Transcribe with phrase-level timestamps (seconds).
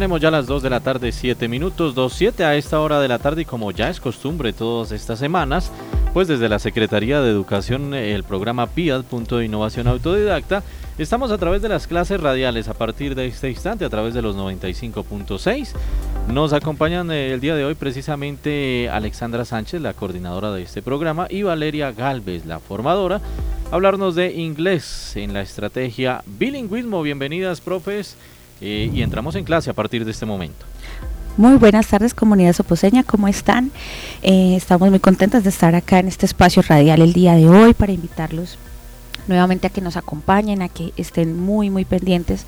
[0.00, 3.18] tenemos ya las 2 de la tarde, 7 minutos, 2.7 a esta hora de la
[3.18, 5.70] tarde y como ya es costumbre todas estas semanas,
[6.14, 10.62] pues desde la Secretaría de Educación, el programa PIAD, Punto de Innovación Autodidacta,
[10.96, 14.22] estamos a través de las clases radiales a partir de este instante, a través de
[14.22, 15.72] los 95.6.
[16.32, 21.26] Nos acompañan eh, el día de hoy precisamente Alexandra Sánchez, la coordinadora de este programa,
[21.28, 23.20] y Valeria Galvez, la formadora,
[23.70, 27.02] hablarnos de inglés en la estrategia bilingüismo.
[27.02, 28.16] Bienvenidas, profes,
[28.60, 30.66] eh, y entramos en clase a partir de este momento.
[31.36, 33.70] Muy buenas tardes comunidad soposeña, ¿cómo están?
[34.22, 37.72] Eh, estamos muy contentas de estar acá en este espacio radial el día de hoy
[37.72, 38.58] para invitarlos
[39.30, 42.44] nuevamente a que nos acompañen, a que estén muy muy pendientes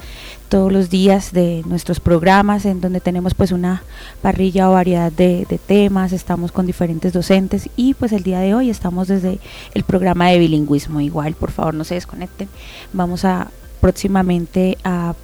[0.48, 3.82] todos los días de nuestros programas en donde tenemos pues una
[4.20, 8.68] parrilla o variedad de, temas, estamos con diferentes docentes y pues el día de hoy
[8.68, 9.38] estamos desde
[9.74, 11.00] el programa de bilingüismo.
[11.00, 12.48] Igual, por favor no se desconecten,
[12.92, 15.14] vamos a próximamente a,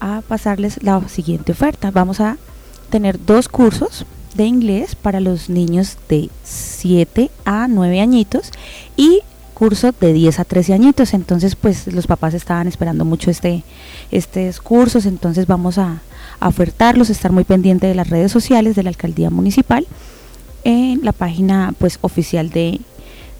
[0.00, 1.90] a pasarles la siguiente oferta.
[1.90, 2.36] Vamos a
[2.90, 8.50] tener dos cursos de inglés para los niños de 7 a 9 añitos
[8.96, 9.20] y
[9.54, 11.14] curso de 10 a 13 añitos.
[11.14, 13.64] Entonces, pues los papás estaban esperando mucho este
[14.10, 16.00] estos cursos, entonces vamos a,
[16.40, 19.86] ofertarlos, estar muy pendiente de las redes sociales de la alcaldía municipal
[20.64, 22.80] en la página pues oficial de,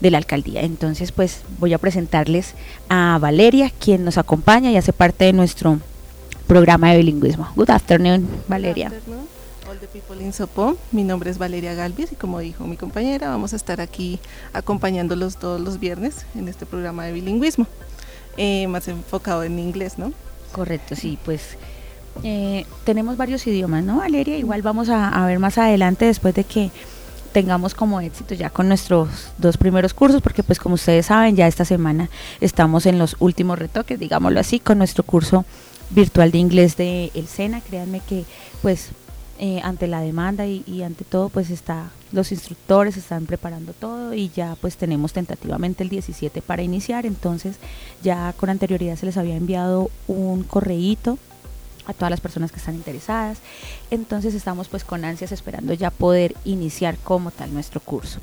[0.01, 0.63] de la alcaldía.
[0.63, 2.55] Entonces, pues voy a presentarles
[2.89, 5.79] a Valeria, quien nos acompaña y hace parte de nuestro
[6.47, 7.49] programa de bilingüismo.
[7.57, 8.93] Good afternoon, Valeria.
[9.69, 10.77] All the people in Sopó.
[10.93, 14.21] Mi nombre es Valeria Galvis y como dijo mi compañera, vamos a estar aquí
[14.53, 17.67] acompañándolos todos los viernes en este programa de bilingüismo,
[18.37, 20.13] eh, más enfocado en inglés, ¿no?
[20.53, 21.57] Correcto, sí, pues
[22.23, 24.39] eh, tenemos varios idiomas, ¿no, Valeria?
[24.39, 26.71] Igual vamos a, ver más adelante después de que
[27.33, 31.47] tengamos como éxito ya con nuestros dos primeros cursos, porque pues como ustedes saben, ya
[31.47, 32.09] esta semana
[32.41, 35.45] estamos en los últimos retoques, digámoslo así, con nuestro curso
[35.91, 37.61] virtual de inglés de El Sena.
[37.61, 38.25] Créanme que
[38.63, 38.91] pues
[39.39, 44.31] eh, ante la demanda y, ante todo pues está los instructores están preparando todo y
[44.31, 47.57] ya pues tenemos tentativamente el 17 para iniciar entonces
[48.03, 51.19] ya con anterioridad se les había enviado un correíto
[51.85, 53.37] a todas las personas que están interesadas
[53.91, 58.21] entonces estamos pues con ansias esperando ya poder iniciar como tal nuestro curso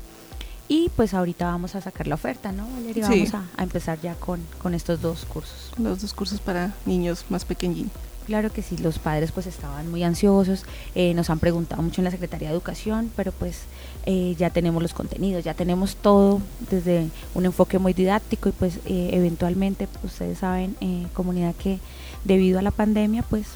[0.68, 3.08] y pues ahorita vamos a sacar la oferta, ¿no, Valeria?
[3.08, 5.72] Vamos a, a, empezar ya con, con estos dos cursos.
[5.78, 8.00] Los dos cursos para niños más pequeñitos.
[8.26, 10.64] Claro que sí, los padres pues estaban muy ansiosos,
[10.94, 13.64] eh, nos han preguntado mucho en la Secretaría de Educación, pero pues
[14.06, 18.76] eh, ya tenemos los contenidos, ya tenemos todo desde un enfoque muy didáctico y pues
[18.86, 20.74] eh, eventualmente pues, ustedes saben,
[21.12, 21.80] comunidad que
[22.24, 23.46] debido a la pandemia pues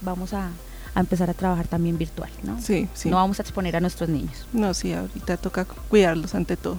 [0.00, 0.50] vamos a,
[0.94, 2.60] a, empezar a trabajar también virtual, ¿no?
[2.60, 3.10] Sí, sí.
[3.10, 4.46] No vamos a exponer a nuestros niños.
[4.52, 6.78] No, sí, ahorita toca cuidarlos ante todo.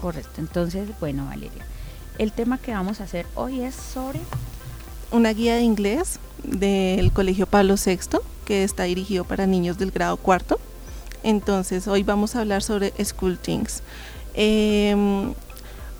[0.00, 1.64] Correcto, entonces, bueno Valeria,
[2.18, 4.20] el tema que vamos a hacer hoy es sobre
[5.10, 10.16] una guía de inglés del Colegio Pablo VI, que está dirigido para niños del grado
[10.16, 10.58] cuarto.
[11.22, 13.82] Entonces, hoy vamos a hablar sobre School Things.
[14.34, 15.34] Em,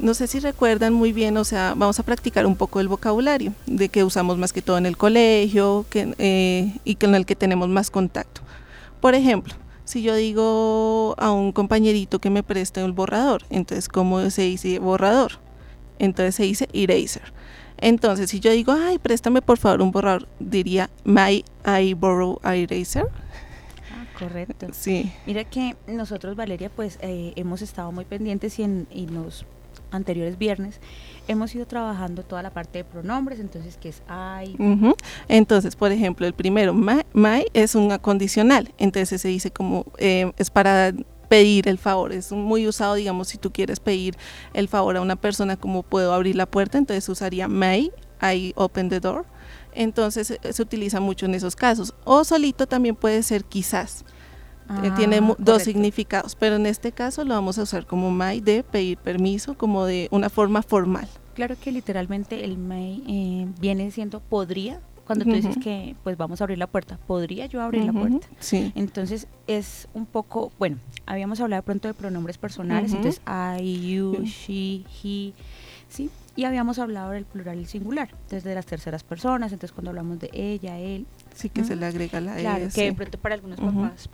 [0.01, 3.53] no sé si recuerdan muy bien, o sea, vamos a practicar un poco el vocabulario,
[3.67, 7.37] de que usamos más que todo en el colegio que, eh, y con el que
[7.37, 8.41] tenemos más contacto.
[9.01, 14.31] Por ejemplo, si yo digo a un compañerito que me preste el borrador, entonces, ¿cómo
[14.31, 15.33] se dice borrador?
[15.99, 17.33] Entonces se dice eraser.
[17.79, 23.07] Entonces, si yo digo, ay, préstame por favor un borrador, diría, my I borrow eraser.
[23.91, 24.69] Ah, correcto.
[24.73, 25.13] Sí.
[25.27, 29.47] Mira que nosotros, Valeria, pues eh, hemos estado muy pendientes y en, los
[29.91, 30.81] anteriores viernes
[31.29, 34.57] hemos ido trabajando toda la parte de pronombres, entonces que es I.
[35.29, 40.51] Entonces, por ejemplo, el primero, my, es un acondicional, entonces se dice como eh, es
[40.51, 40.93] para
[41.29, 42.13] pedir el favor.
[42.13, 44.17] Es muy usado, digamos, si tú quieres pedir
[44.53, 48.89] el favor a una persona como puedo abrir la puerta, entonces usaría may, I open
[48.89, 49.25] the door.
[49.73, 51.95] Entonces eh, se utiliza mucho en esos casos.
[52.05, 54.05] O solito también puede ser quizás.
[54.71, 58.41] Eh, ah, tiene dos significados, pero en este caso lo vamos a usar como may
[58.41, 61.09] de pedir permiso, como de una forma formal.
[61.35, 66.41] Claro que literalmente el may eh, viene siendo podría, cuando tú dices que pues vamos
[66.41, 68.29] a abrir la puerta, ¿podría yo abrir la puerta?
[68.39, 68.71] Sí.
[68.77, 74.23] Entonces es un poco, bueno, habíamos hablado de pronto de pronombres personales, entonces I, you,
[74.25, 75.33] she, he,
[75.89, 76.11] ¿sí?
[76.37, 80.31] Y habíamos hablado del plural y singular, desde las terceras personas, entonces cuando hablamos de
[80.33, 81.07] ella, él.
[81.35, 84.09] Sí, que se le agrega la Claro, que de pronto para algunos papás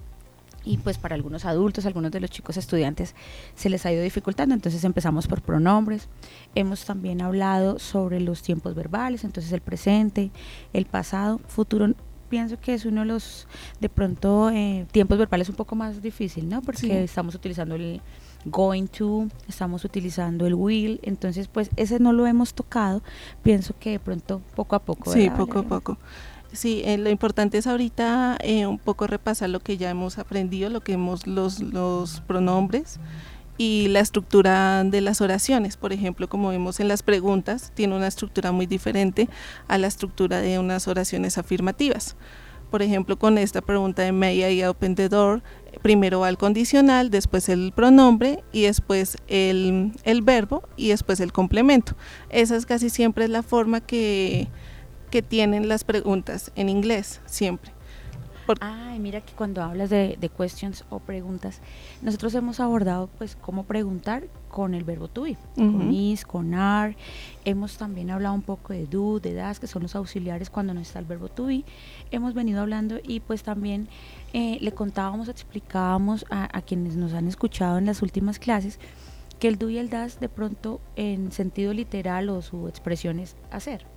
[0.66, 3.14] y pues para algunos adultos, algunos de los chicos estudiantes
[3.54, 6.08] se les ha ido dificultando, entonces empezamos por pronombres.
[6.54, 10.30] Hemos también hablado sobre los tiempos verbales, entonces el presente,
[10.72, 11.94] el pasado, futuro.
[12.28, 13.46] Pienso que es uno de los,
[13.78, 16.60] de pronto, eh, tiempos verbales un poco más difícil, ¿no?
[16.60, 18.00] Porque estamos utilizando el
[18.46, 23.02] going to, estamos utilizando el will, entonces pues ese no lo hemos tocado,
[23.44, 25.12] pienso que de pronto poco a poco.
[25.12, 25.98] Sí, poco a poco.
[26.56, 30.70] Sí, eh, lo importante es ahorita eh, un poco repasar lo que ya hemos aprendido,
[30.70, 32.98] lo que hemos los, los pronombres
[33.58, 35.76] y la estructura de las oraciones.
[35.76, 39.28] Por ejemplo, como vemos en las preguntas, tiene una estructura muy diferente
[39.68, 42.16] a la estructura de unas oraciones afirmativas.
[42.70, 45.42] Por ejemplo, con esta pregunta de May I open the door,
[45.82, 51.34] primero va el condicional, después el pronombre y después el, el verbo y después el
[51.34, 51.96] complemento.
[52.30, 54.48] Esa es casi siempre la forma que,
[55.10, 57.76] que tienen las preguntas en inglés, siempre.
[58.60, 61.60] Ay, mira que cuando hablas de, de, questions o preguntas,
[62.00, 66.96] nosotros hemos abordado pues cómo preguntar con el verbo to be, con is, con are.
[67.44, 70.80] Hemos también hablado un poco de do, de das, que son los auxiliares cuando no
[70.80, 71.64] está el verbo to be.
[72.12, 73.88] Hemos venido hablando y pues también
[74.32, 78.78] eh, le contábamos, explicábamos a, a quienes nos han escuchado en las últimas clases
[79.40, 83.36] que el do y el das de pronto en sentido literal o su expresión es
[83.50, 83.95] hacer.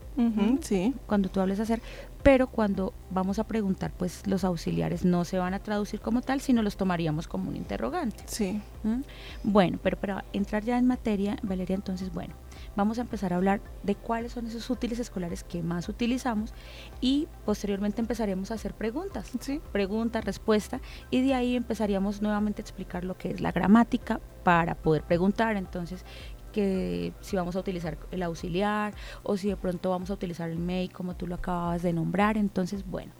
[0.61, 0.93] Sí.
[1.05, 1.81] Cuando tú hables hacer,
[2.23, 6.41] pero cuando vamos a preguntar, pues los auxiliares no se van a traducir como tal,
[6.41, 8.23] sino los tomaríamos como un interrogante.
[8.27, 8.61] Sí.
[8.83, 9.01] ¿Mm?
[9.43, 12.33] Bueno, pero para entrar ya en materia, Valeria, entonces, bueno,
[12.75, 16.53] vamos a empezar a hablar de cuáles son esos útiles escolares que más utilizamos
[16.99, 19.31] y posteriormente empezaremos a hacer preguntas.
[19.39, 19.61] Sí.
[19.71, 24.75] Pregunta, respuesta, y de ahí empezaríamos nuevamente a explicar lo que es la gramática para
[24.75, 25.55] poder preguntar.
[25.55, 26.03] Entonces,
[26.51, 28.93] que si vamos a utilizar el auxiliar
[29.23, 32.37] o si de pronto vamos a utilizar el may como tú lo acabas de nombrar.
[32.37, 33.11] Entonces, bueno,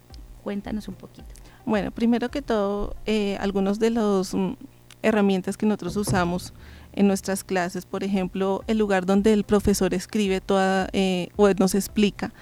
[0.42, 1.28] cuéntanos un poquito.
[1.64, 4.54] Bueno, primero que todo, eh, algunos de las mm,
[5.02, 6.52] herramientas que nosotros usamos
[6.92, 11.74] en nuestras clases, por ejemplo, el lugar donde el profesor escribe toda eh, o nos
[11.74, 12.32] explica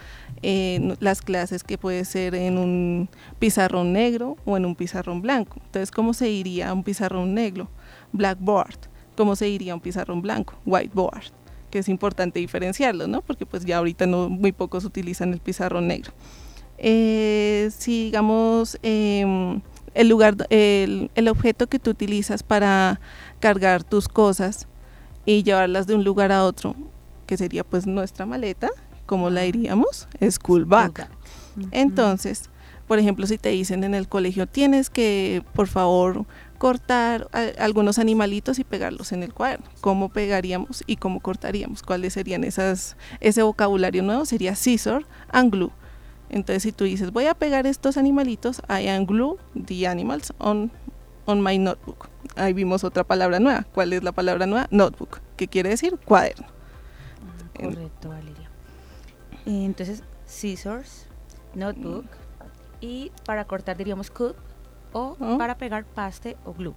[0.42, 5.60] eh, las clases que puede ser en un pizarrón negro o en un pizarrón blanco.
[5.66, 7.68] Entonces, ¿cómo se iría a un pizarrón negro?
[8.12, 8.88] Blackboard
[9.18, 11.24] cómo se diría un pizarrón blanco, whiteboard,
[11.72, 13.20] que es importante diferenciarlo, ¿no?
[13.20, 16.12] Porque pues ya ahorita no, muy pocos utilizan el pizarrón negro.
[16.78, 19.60] Eh, si digamos eh,
[19.94, 23.00] el lugar, el, el, objeto que tú utilizas para
[23.40, 24.68] cargar tus cosas
[25.26, 26.76] y llevarlas de un lugar a otro,
[27.26, 28.70] que sería pues nuestra maleta,
[29.04, 31.08] como la diríamos, school bag.
[31.72, 32.50] Entonces,
[32.86, 36.24] por ejemplo, si te dicen en el colegio, tienes que, por favor,
[36.58, 39.66] cortar a, algunos animalitos y pegarlos en el cuaderno.
[39.80, 41.82] ¿Cómo pegaríamos y cómo cortaríamos?
[41.82, 42.96] ¿Cuáles serían esas?
[43.20, 45.72] Ese vocabulario nuevo sería scissor and glue.
[46.28, 50.70] Entonces, si tú dices, voy a pegar estos animalitos, I am glue the animals on,
[51.24, 52.10] on my notebook.
[52.36, 53.64] Ahí vimos otra palabra nueva.
[53.72, 54.66] ¿Cuál es la palabra nueva?
[54.70, 56.46] Notebook, que quiere decir cuaderno.
[57.54, 58.50] Correcto, Valeria.
[59.46, 61.06] Entonces, scissors,
[61.54, 62.04] notebook,
[62.80, 64.36] y para cortar diríamos cut
[64.92, 66.74] o para pegar paste o glue.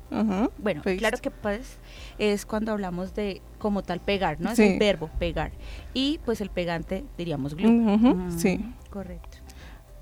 [0.57, 0.97] Bueno, paste.
[0.97, 1.77] claro que pues
[2.17, 4.51] es cuando hablamos de como tal pegar, ¿no?
[4.51, 5.51] Es el verbo pegar.
[5.93, 7.69] Y pues el pegante diríamos glue.
[7.71, 8.59] Mm, sí.
[8.89, 9.37] Correcto.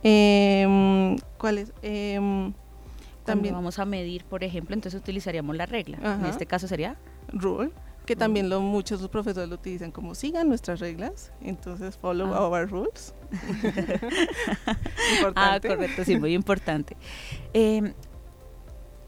[0.03, 1.73] Em, ¿Cuál es?
[1.81, 2.53] Em,
[3.25, 5.97] también vamos a medir, por ejemplo, entonces utilizaríamos la regla.
[6.19, 6.95] En este caso sería
[7.31, 7.71] rule,
[8.05, 12.47] que también lo, muchos los profesores lo utilizan como sigan nuestras reglas, entonces follow Ah.
[12.47, 13.13] our rules.
[15.35, 15.67] Ah, Importante.
[15.67, 16.97] correcto, sí, muy importante.
[17.53, 17.93] Eh,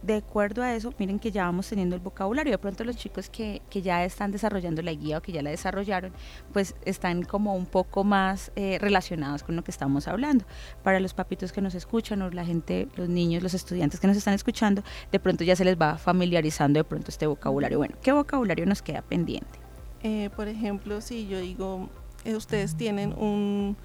[0.01, 2.51] de acuerdo a eso, miren que ya vamos teniendo el vocabulario.
[2.51, 5.51] De pronto los chicos que, que ya están desarrollando la guía o que ya la
[5.51, 6.11] desarrollaron,
[6.53, 10.45] pues están como un poco más eh, relacionados con lo que estamos hablando.
[10.83, 14.17] Para los papitos que nos escuchan o la gente, los niños, los estudiantes que nos
[14.17, 17.77] están escuchando, de pronto ya se les va familiarizando de pronto este vocabulario.
[17.77, 19.59] Bueno, ¿qué vocabulario nos queda pendiente?
[20.03, 21.89] Eh, por ejemplo, si yo digo,
[22.25, 23.77] eh, ustedes tienen un,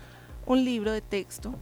[0.46, 1.54] un libro de texto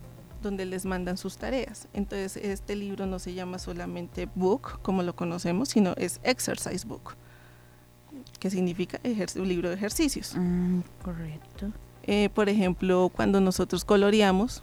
[0.43, 1.89] donde les mandan sus tareas.
[1.95, 7.17] Entonces, este libro no se llama solamente book, como lo conocemos, sino es exercise book,
[8.39, 9.01] que significa
[9.37, 10.35] un libro de ejercicios.
[10.37, 11.73] Mm, correcto.
[12.07, 14.63] Eh, por ejemplo, cuando nosotros coloreamos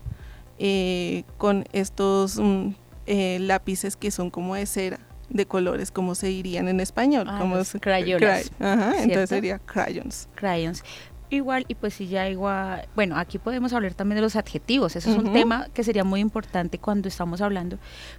[0.60, 2.68] eh, con estos mm,
[3.08, 5.00] eh, lápices que son como de cera,
[5.30, 7.25] de colores, como se dirían en español.
[7.28, 9.04] Ah, como crayolas, cray- Ajá, ¿cierto?
[9.04, 10.28] entonces sería crayons.
[10.36, 10.84] crayons.
[11.31, 15.09] Igual, y pues sí, ya igual, bueno, aquí podemos hablar también de los adjetivos, eso
[15.09, 17.77] es un tema que sería muy importante cuando estamos hablando,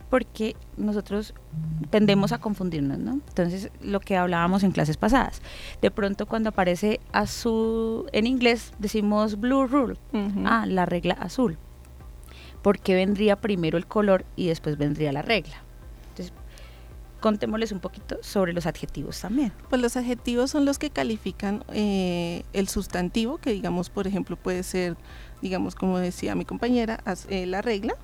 [0.08, 1.34] porque nosotros
[1.90, 3.20] tendemos a confundirnos, ¿no?
[3.28, 5.42] Entonces, lo que hablábamos en clases pasadas,
[5.82, 9.98] de pronto cuando aparece azul, en inglés decimos blue rule,
[10.46, 11.58] ah, la regla azul,
[12.62, 15.56] porque vendría primero el color y después vendría la regla.
[17.22, 19.52] Contémosles un poquito sobre los adjetivos también.
[19.70, 24.62] Pues los adjetivos son los que califican eh, el sustantivo, que digamos, por ejemplo, puede
[24.64, 24.96] ser,
[25.40, 27.94] digamos, como decía mi compañera, as- eh, la regla.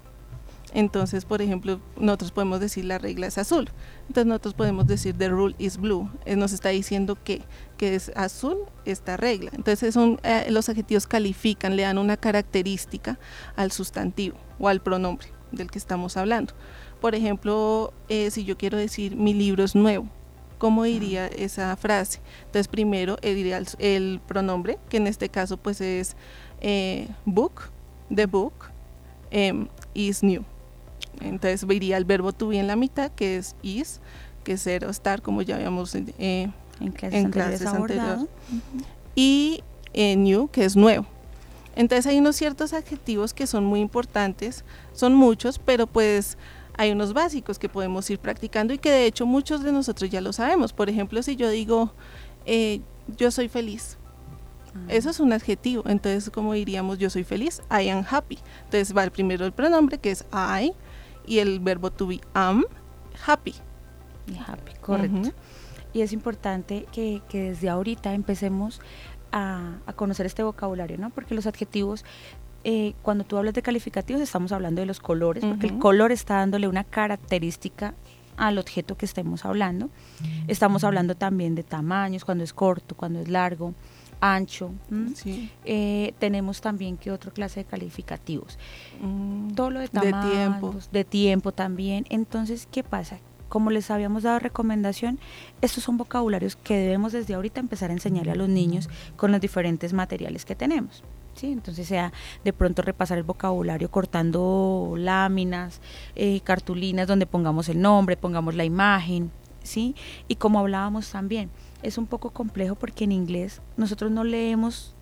[0.75, 3.71] Entonces, por ejemplo, nosotros podemos decir la regla es azul.
[4.03, 6.11] Entonces nosotros podemos decir the rule is blue.
[6.27, 7.43] Eh, nos está diciendo que,
[7.79, 9.51] que es azul esta regla.
[9.55, 13.19] Entonces eh, los adjetivos califican, le dan una característica
[13.57, 16.53] al sustantivo o al pronombre del que estamos hablando.
[17.01, 20.09] Por ejemplo, eh, si yo quiero decir mi libro es nuevo,
[20.59, 22.21] ¿cómo diría esa frase?
[22.47, 26.17] Entonces primero diría el, el, pronombre, que en este caso pues es
[27.25, 27.71] book,
[28.15, 28.53] the book,
[29.31, 30.45] em, is new.
[31.21, 34.01] Entonces vería el verbo to be en la mitad, que es is,
[34.45, 36.51] que es ser o estar, como ya habíamos eh,
[36.81, 38.27] en clases, anteriores.
[39.15, 39.63] Y
[39.95, 41.07] eh, new, que es nuevo.
[41.75, 46.37] Entonces hay unos ciertos adjetivos que son muy importantes, son muchos, pero pues
[46.79, 50.21] hay unos básicos que podemos ir practicando y que de hecho muchos de nosotros ya
[50.21, 50.73] lo sabemos.
[50.73, 51.93] Por ejemplo, si yo digo,
[52.47, 52.81] eh,
[53.17, 53.99] yo soy feliz,
[54.75, 54.79] ah.
[54.89, 55.83] eso es un adjetivo.
[55.87, 58.39] Entonces, como diríamos, yo soy feliz, I am happy.
[58.65, 60.73] Entonces va el primero el pronombre que es I,
[61.27, 62.65] y el verbo to be am,
[63.27, 63.55] happy.
[64.47, 65.33] Happy, correcto.
[65.93, 68.81] Y es importante que, desde ahorita empecemos
[69.33, 71.11] a, conocer este vocabulario, ¿no?
[71.11, 72.05] Porque los adjetivos,
[72.71, 76.35] eh, cuando tú hablas de calificativos, estamos hablando de los colores, porque el color está
[76.35, 77.95] dándole una característica
[78.37, 79.89] al objeto que estemos hablando.
[80.49, 83.73] Estamos hablando también de tamaños, cuando es corto, cuando es largo,
[84.21, 84.71] ancho.
[85.65, 88.59] Eh, tenemos también que otra clase de calificativos.
[89.01, 90.75] Mm, Todo lo de tamaños, de tiempo.
[90.93, 92.05] de tiempo también.
[92.11, 93.19] Entonces, ¿qué pasa?
[93.49, 95.19] Como les habíamos dado recomendación,
[95.63, 99.41] estos son vocabularios que debemos desde ahorita empezar a enseñarle a los niños con los
[99.41, 101.03] diferentes materiales que tenemos.
[101.39, 101.53] ¿Sí?
[101.53, 102.13] Entonces sea
[102.45, 105.81] de pronto repasar el vocabulario cortando láminas,
[106.17, 109.31] eh, cartulinas donde pongamos el nombre, pongamos la imagen,
[109.63, 109.95] ¿sí?
[110.27, 111.51] Y como hablábamos también,
[111.83, 114.95] es un poco complejo porque en inglés nosotros no leemos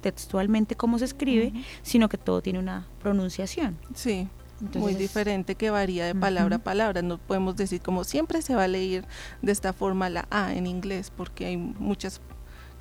[0.00, 3.78] textualmente cómo se escribe, sino que todo tiene una pronunciación.
[3.94, 4.28] Sí.
[4.74, 7.02] muy diferente que varía de palabra a palabra.
[7.02, 9.04] No podemos decir como siempre se va a leer
[9.42, 12.20] de esta forma la A en inglés, porque hay muchas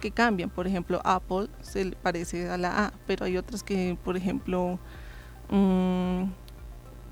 [0.01, 0.49] que cambian.
[0.49, 4.77] Por ejemplo, Apple se parece a la A, pero hay otras que, por ejemplo,
[5.49, 6.29] um,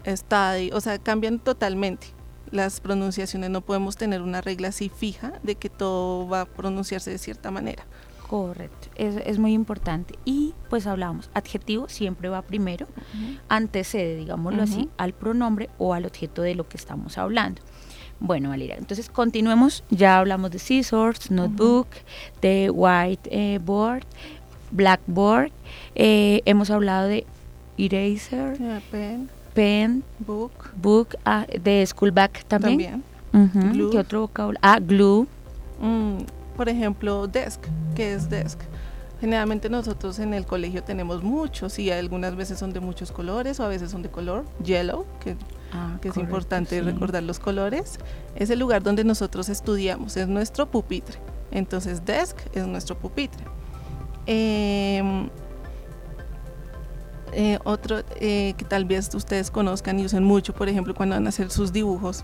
[0.06, 2.08] study, o sea, cambian totalmente
[2.52, 7.12] las pronunciaciones, no podemos tener una regla así fija de que todo va a pronunciarse
[7.12, 7.86] de cierta manera.
[8.28, 10.16] Correcto, es, es muy importante.
[10.24, 12.88] Y pues hablamos, adjetivo siempre va primero,
[13.48, 17.62] antecede, digámoslo así, al pronombre o al objeto de lo que estamos hablando.
[18.20, 21.88] Bueno, Valeria, entonces continuemos, ya hablamos de scissors, notebook,
[22.42, 24.04] de whiteboard,
[24.72, 25.52] blackboard,
[25.96, 27.26] eh, hemos hablado de
[27.78, 28.58] eraser,
[28.92, 33.04] pen pen, book, book ah, de schoolback también.
[33.32, 33.90] También.
[33.92, 34.60] ¿Qué otro vocabulario?
[34.62, 35.28] Ah, glue.
[35.82, 36.20] Mm,
[36.56, 37.62] por ejemplo, desk.
[37.96, 38.60] ¿Qué es desk?
[39.20, 43.66] Generalmente nosotros en el colegio tenemos muchos y algunas veces son de muchos colores o
[43.66, 45.36] a veces son de color yellow, que,
[45.74, 48.00] ah, que es importante recordar los colores.
[48.36, 51.20] Es el lugar donde nosotros estudiamos, es nuestro pupitre.
[51.52, 53.44] Entonces desk es nuestro pupitre.
[54.28, 55.30] Eh,
[57.32, 61.26] eh, otro eh, que tal vez ustedes conozcan y usen mucho, por ejemplo, cuando van
[61.26, 62.24] a hacer sus dibujos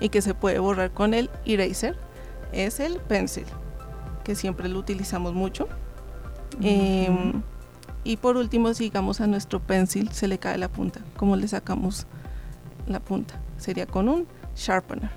[0.00, 1.96] y que se puede borrar con el eraser,
[2.52, 3.44] es el pencil,
[4.24, 5.68] que siempre lo utilizamos mucho.
[6.60, 7.42] Em,
[8.02, 11.46] y por último, si digamos a nuestro pencil se le cae la punta, ¿cómo le
[11.46, 12.06] sacamos
[12.86, 13.40] la punta?
[13.58, 14.26] Sería con un
[14.56, 15.10] sharpener.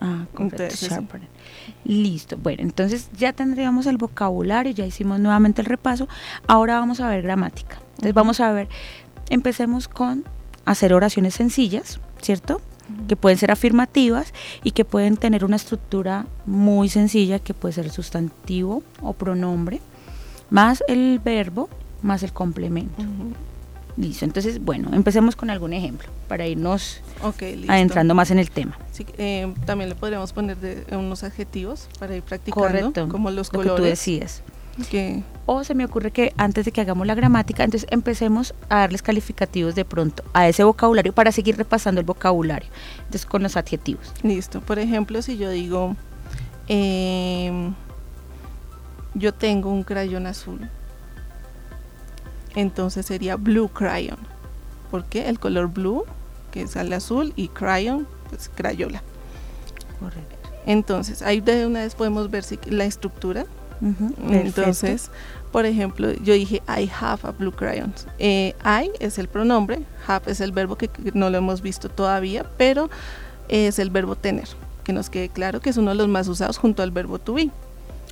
[0.00, 0.24] Ah,
[0.70, 1.28] sharpener.
[1.84, 2.36] Listo.
[2.38, 6.08] Bueno, entonces ya tendríamos el vocabulario, ya hicimos nuevamente el repaso.
[6.46, 7.78] Ahora vamos a ver gramática.
[7.90, 8.68] Entonces vamos a ver,
[9.28, 10.24] empecemos con
[10.64, 12.62] hacer oraciones sencillas, ¿cierto?
[13.08, 14.32] Que pueden ser afirmativas
[14.64, 19.80] y que pueden tener una estructura muy sencilla, que puede ser sustantivo o pronombre,
[20.48, 21.68] más el verbo,
[22.02, 23.04] más el complemento.
[23.96, 27.00] Listo, entonces, bueno, empecemos con algún ejemplo para irnos
[27.68, 28.78] adentrando más en el tema.
[29.18, 30.56] Eh, también le podríamos poner
[30.92, 33.72] unos adjetivos para ir practicando, como los colores.
[33.72, 34.42] que tú decías.
[35.46, 39.02] O se me ocurre que antes de que hagamos la gramática, entonces empecemos a darles
[39.02, 42.68] calificativos de pronto a ese vocabulario para seguir repasando el vocabulario.
[42.98, 44.12] Entonces con los adjetivos.
[44.22, 44.60] Listo.
[44.60, 45.96] Por ejemplo, si yo digo,
[46.68, 47.74] em,
[49.14, 50.70] yo tengo un crayón azul,
[52.54, 54.18] entonces sería blue crayon.
[54.90, 56.04] porque El color blue,
[56.50, 59.02] que es el azul, y crayon, pues crayola.
[59.98, 60.36] Correcto.
[60.66, 63.46] Entonces, ahí de una vez podemos ver si la estructura
[64.30, 65.10] entonces,
[65.52, 67.94] por ejemplo, yo dije I have a blue crayon.
[68.18, 72.44] Eh, I es el pronombre, have es el verbo que, no lo hemos visto todavía,
[72.58, 72.90] pero
[73.48, 74.48] es el verbo tener,
[74.84, 77.34] que nos quede claro que es uno de los más usados junto al verbo to
[77.34, 77.50] be.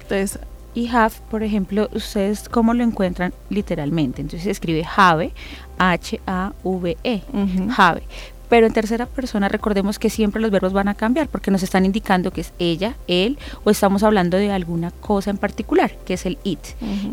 [0.02, 0.38] Entonces,
[0.78, 4.22] Y have, por ejemplo, ustedes cómo lo encuentran literalmente.
[4.22, 5.32] Entonces se escribe have,
[5.76, 7.68] H-A-V-E, Ujú.
[7.76, 8.02] have.
[8.48, 11.84] Pero en tercera persona recordemos que siempre los verbos van a cambiar porque nos están
[11.84, 16.24] indicando que es ella, él o estamos hablando de alguna cosa en particular, que es
[16.26, 16.60] el it.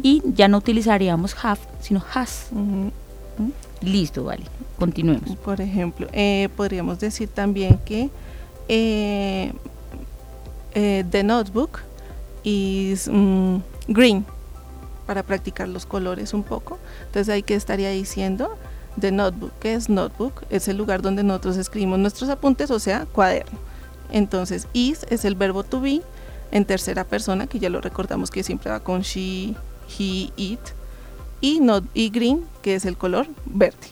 [0.03, 2.49] Y ya no utilizaríamos have, sino has.
[2.51, 2.89] ¿Mm?
[3.81, 4.43] Listo, vale.
[4.77, 5.35] Continuemos.
[5.37, 8.11] Por ejemplo, eh, podríamos decir también que
[8.69, 9.51] eh,
[10.75, 11.79] eh, the notebook
[12.45, 14.25] is mm, green
[15.05, 16.79] para practicar los colores un poco.
[17.07, 18.57] Entonces ahí que estaría diciendo
[18.99, 23.05] the notebook, que es notebook, es el lugar donde nosotros escribimos nuestros apuntes, o sea,
[23.05, 23.59] cuaderno.
[24.11, 26.01] Entonces is es el verbo to be
[26.51, 29.55] en tercera persona, que ya lo recordamos que siempre va con she,
[29.97, 30.59] he, it.
[31.41, 33.87] Y, not, y green, que es el color verde.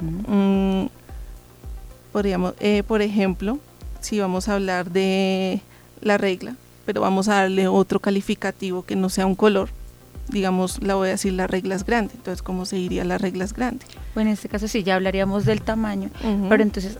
[0.00, 0.86] Mm,
[2.12, 3.58] podríamos, eh, por ejemplo,
[4.00, 5.60] si vamos a hablar de
[6.00, 9.68] la regla, pero vamos a darle otro calificativo que no sea un color,
[10.28, 12.12] digamos, la voy a decir la regla es grande.
[12.14, 13.84] Entonces, ¿cómo se diría la regla es grande?
[14.14, 16.10] Bueno, en este caso sí, ya hablaríamos del tamaño,
[16.48, 16.98] pero entonces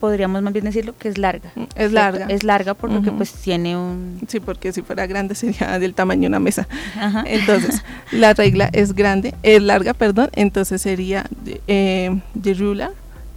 [0.00, 1.52] podríamos más bien decirlo que es larga.
[1.54, 2.26] Mm, es larga.
[2.28, 3.18] Es larga porque Ujú.
[3.18, 4.20] pues tiene un...
[4.26, 6.66] Sí, porque si fuera grande sería del tamaño de una mesa.
[6.98, 7.22] Ajá.
[7.24, 11.24] Entonces, la regla es grande, es larga, perdón, entonces sería
[11.68, 12.90] eh, the ruler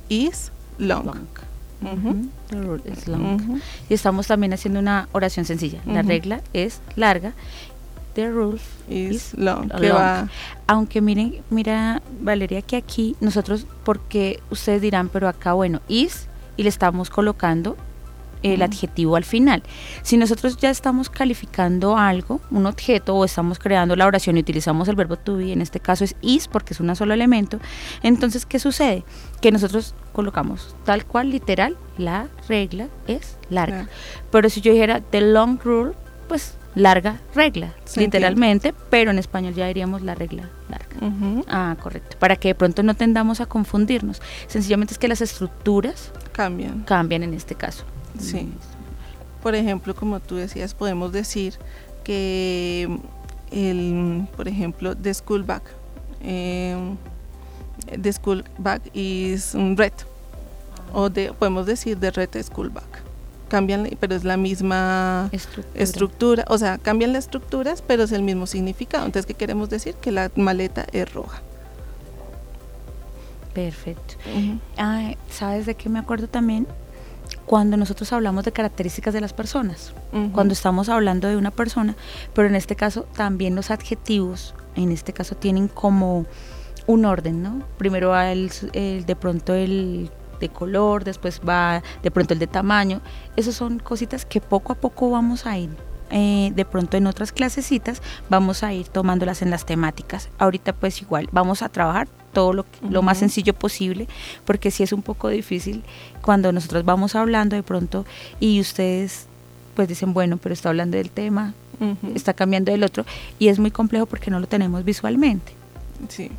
[0.10, 1.06] is long.
[1.06, 1.45] Long.
[1.82, 3.60] The is long.
[3.90, 5.80] Y estamos también haciendo una oración sencilla.
[5.86, 7.34] La regla es larga.
[8.14, 9.98] The rule Is is long, que long.
[9.98, 10.30] va-
[10.68, 16.64] Aunque miren, mira Valeria que aquí nosotros, porque ustedes dirán, pero acá bueno, is y
[16.64, 17.76] le estamos colocando
[18.54, 19.64] el adjetivo al final.
[20.02, 24.88] Si nosotros ya estamos calificando algo, un objeto, o estamos creando la oración y utilizamos
[24.88, 27.60] el verbo to be, en este caso es is porque es un solo elemento,
[28.04, 29.04] entonces ¿qué sucede?
[29.42, 33.84] Que nosotros colocamos tal cual literal, la regla es larga.
[33.84, 33.92] Claro.
[34.32, 35.94] Pero si yo dijera the long rule,
[36.28, 40.86] pues larga regla, Se literalmente, pero en español ya diríamos la regla larga.
[41.48, 42.18] Ah, correcto.
[42.20, 44.22] Para que de pronto no tendamos a confundirnos.
[44.48, 46.84] Sencillamente es que las estructuras cambian.
[46.84, 47.86] cambian en este caso.
[48.20, 48.52] Sí.
[49.44, 51.54] Por ejemplo, como tú decías, podemos decir
[52.04, 52.90] que
[53.52, 55.62] el, por ejemplo, the school bag,
[56.22, 56.76] eh,
[58.02, 59.94] the school bag is red,
[60.94, 62.86] o de, podemos decir the red school bag.
[63.48, 65.84] Cambian, pero es la misma Estructura.
[65.84, 69.06] estructura, o sea, cambian las estructuras, pero es el mismo significado.
[69.06, 69.94] Entonces, ¿qué queremos decir?
[69.96, 71.42] Que la maleta es roja.
[73.54, 74.16] Perfecto.
[74.78, 76.68] Ay, ¿Sabes de qué me acuerdo también?
[77.46, 79.94] Cuando nosotros hablamos de características de las personas.
[80.12, 80.32] Ujú.
[80.32, 81.96] cuando estamos hablando de una persona,
[82.34, 86.26] pero en este caso también los adjetivos, en este caso tienen como
[86.88, 87.64] un orden, ¿no?
[87.78, 90.10] Primero va el, el- de pronto el
[90.40, 93.02] de color, después va de pronto el de tamaño.
[93.36, 95.70] Esas son cositas que poco a poco vamos a ir.
[96.12, 100.30] eh, de pronto en otras clasecitas vamos a ir tomándolas en las temáticas.
[100.38, 104.08] Ahorita pues igual vamos a trabajar todo lo, que- lo más sencillo posible,
[104.46, 105.84] porque sí es un poco difícil
[106.26, 108.04] cuando nosotros vamos hablando de pronto
[108.40, 109.28] y ustedes
[109.76, 111.54] pues dicen, bueno, pero está hablando del tema,
[112.16, 113.06] está cambiando del otro,
[113.38, 115.54] y es muy complejo porque no lo tenemos visualmente.
[116.10, 116.32] Sí.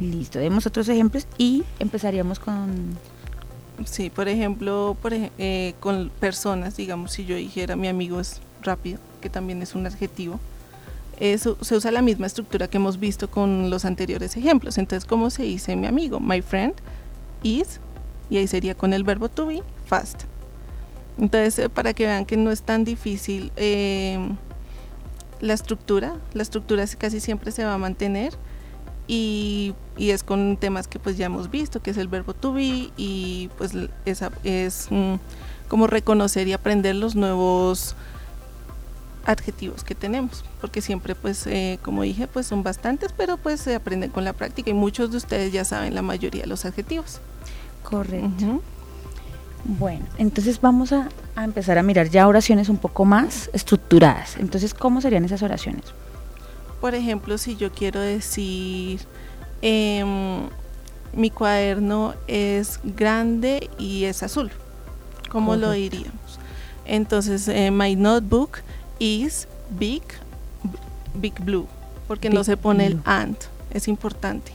[0.00, 2.98] Listo, demos otros ejemplos y empezaríamos con...
[3.84, 8.98] Sí, por ejemplo, por eh, con personas, digamos, si yo dijera mi amigo es rápido,
[9.20, 10.40] que también es un adjetivo,
[11.20, 14.76] eso, se usa la misma estructura que hemos visto con los anteriores ejemplos.
[14.76, 16.18] Entonces, ¿cómo se dice mi amigo?
[16.18, 16.74] My friend
[17.44, 17.78] is,
[18.32, 20.22] y ahí sería con el verbo to be, fast.
[21.18, 24.18] Entonces, eh, para que vean que no es tan difícil eh,
[25.42, 28.32] la estructura, la estructura casi siempre se va a mantener
[29.06, 32.54] y, y es con temas que pues ya hemos visto, que es el verbo to
[32.54, 33.72] be y pues
[34.06, 35.16] esa es mm,
[35.68, 37.94] como reconocer y aprender los nuevos
[39.26, 43.74] adjetivos que tenemos, porque siempre pues eh, como dije pues son bastantes, pero pues se
[43.74, 47.20] aprenden con la práctica y muchos de ustedes ya saben la mayoría de los adjetivos.
[47.82, 48.62] Correcto.
[49.64, 54.36] Bueno, entonces vamos a, a empezar a mirar ya oraciones un poco más estructuradas.
[54.36, 55.84] Entonces, ¿cómo serían esas oraciones?
[56.80, 59.00] Por ejemplo, si yo quiero decir
[59.62, 60.48] em,
[61.12, 64.50] mi cuaderno es grande y es azul,
[65.30, 66.40] ¿cómo lo diríamos?
[66.84, 68.58] Entonces, eh, my notebook
[68.98, 70.02] is big,
[71.14, 71.68] big blue,
[72.08, 73.36] porque no se pone el and,
[73.70, 74.52] es importante.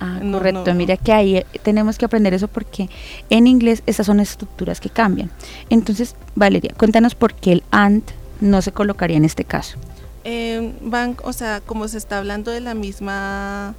[0.00, 0.64] Ah, No, correcto.
[0.66, 0.74] no.
[0.74, 2.88] Mira que ahí eh, tenemos que aprender eso porque
[3.28, 5.30] en inglés esas son estructuras que cambian.
[5.68, 8.02] Entonces, Valeria, cuéntanos por qué el and
[8.40, 9.76] no se colocaría en este caso.
[10.24, 13.74] Eh, van, o sea, como se está hablando de la misma,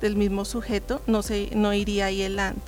[0.00, 2.60] del mismo sujeto, no se, no iría ahí el and.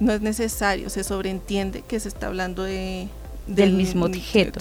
[0.00, 3.08] No es necesario, se sobreentiende que se está hablando de,
[3.46, 4.60] del, mismo objeto.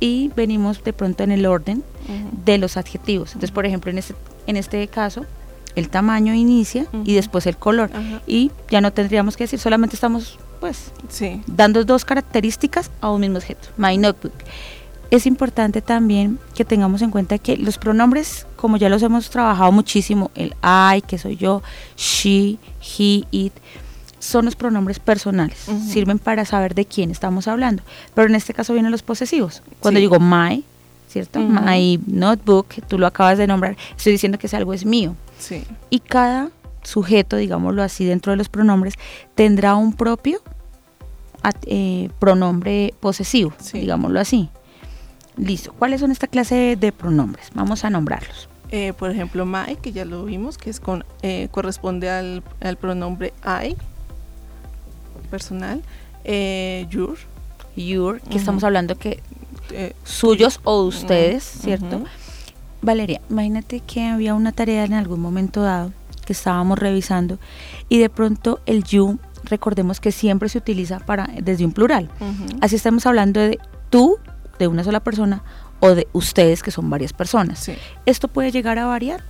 [0.00, 1.82] Y venimos de pronto en el orden
[2.44, 3.30] de los adjetivos.
[3.30, 4.14] Entonces, por ejemplo, en este,
[4.46, 5.24] en este caso,
[5.76, 7.90] el tamaño inicia y después el color.
[8.26, 10.92] Y ya no tendríamos que decir, solamente estamos pues
[11.46, 13.68] dando dos características a un mismo objeto.
[13.76, 14.34] My notebook.
[15.10, 19.70] Es importante también que tengamos en cuenta que los pronombres, como ya los hemos trabajado
[19.70, 21.62] muchísimo, el I, que soy yo,
[21.96, 22.58] she,
[22.98, 23.52] he, it,
[24.18, 27.82] son los pronombres personales, sirven para saber de quién estamos hablando.
[28.14, 29.62] Pero en este caso vienen los posesivos.
[29.80, 30.64] Cuando digo my,
[31.08, 31.38] ¿cierto?
[31.38, 35.14] My notebook, tú lo acabas de nombrar, estoy diciendo que ese algo es mío.
[35.44, 35.64] Sí.
[35.90, 36.50] Y cada
[36.82, 38.94] sujeto, digámoslo así, dentro de los pronombres,
[39.34, 40.40] tendrá un propio
[41.66, 44.48] eh, pronombre posesivo, digámoslo así.
[45.36, 45.74] Listo.
[45.74, 47.50] ¿Cuáles son esta clase de pronombres?
[47.54, 48.48] Vamos a nombrarlos.
[48.70, 52.42] Eh, por ejemplo, my, que ya lo vimos, que es con eh, corresponde al,
[52.80, 53.76] pronombre I,
[55.30, 55.82] personal.
[56.88, 57.18] your.
[57.76, 59.20] Your, que estamos hablando que
[60.04, 62.04] suyos o ustedes, ¿cierto?
[62.84, 65.92] Valeria, imagínate que había una tarea en algún momento dado
[66.26, 67.38] que estábamos revisando
[67.88, 72.10] y de pronto el you, recordemos que siempre se utiliza para desde un plural.
[72.60, 73.58] Así estamos hablando de
[73.90, 74.18] tú,
[74.58, 75.42] de una sola persona,
[75.80, 77.70] o de ustedes, que son varias personas.
[78.06, 79.22] Esto puede llegar a variar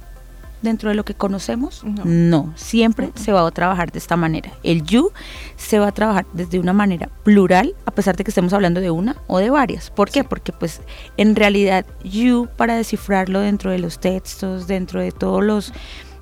[0.65, 1.85] dentro de lo que conocemos?
[1.85, 4.51] No, siempre se va a trabajar de esta manera.
[4.63, 5.13] El you
[5.57, 8.91] se va a trabajar desde una manera plural, a pesar de que estemos hablando de
[8.91, 9.91] una o de varias.
[9.91, 10.25] ¿Por qué?
[10.25, 10.81] Porque pues
[11.17, 15.73] en realidad you para descifrarlo dentro de los textos, dentro de todos los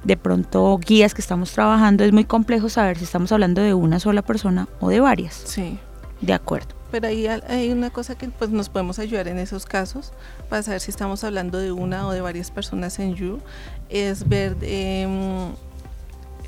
[0.05, 4.01] de pronto guías que estamos trabajando, es muy complejo saber si estamos hablando de una
[4.01, 5.41] sola persona o de varias.
[5.47, 5.79] Sí.
[6.21, 10.13] De acuerdo pero ahí hay una cosa que pues nos podemos ayudar en esos casos
[10.51, 13.41] para saber si estamos hablando de una o de varias personas en you
[13.89, 15.55] es ver em,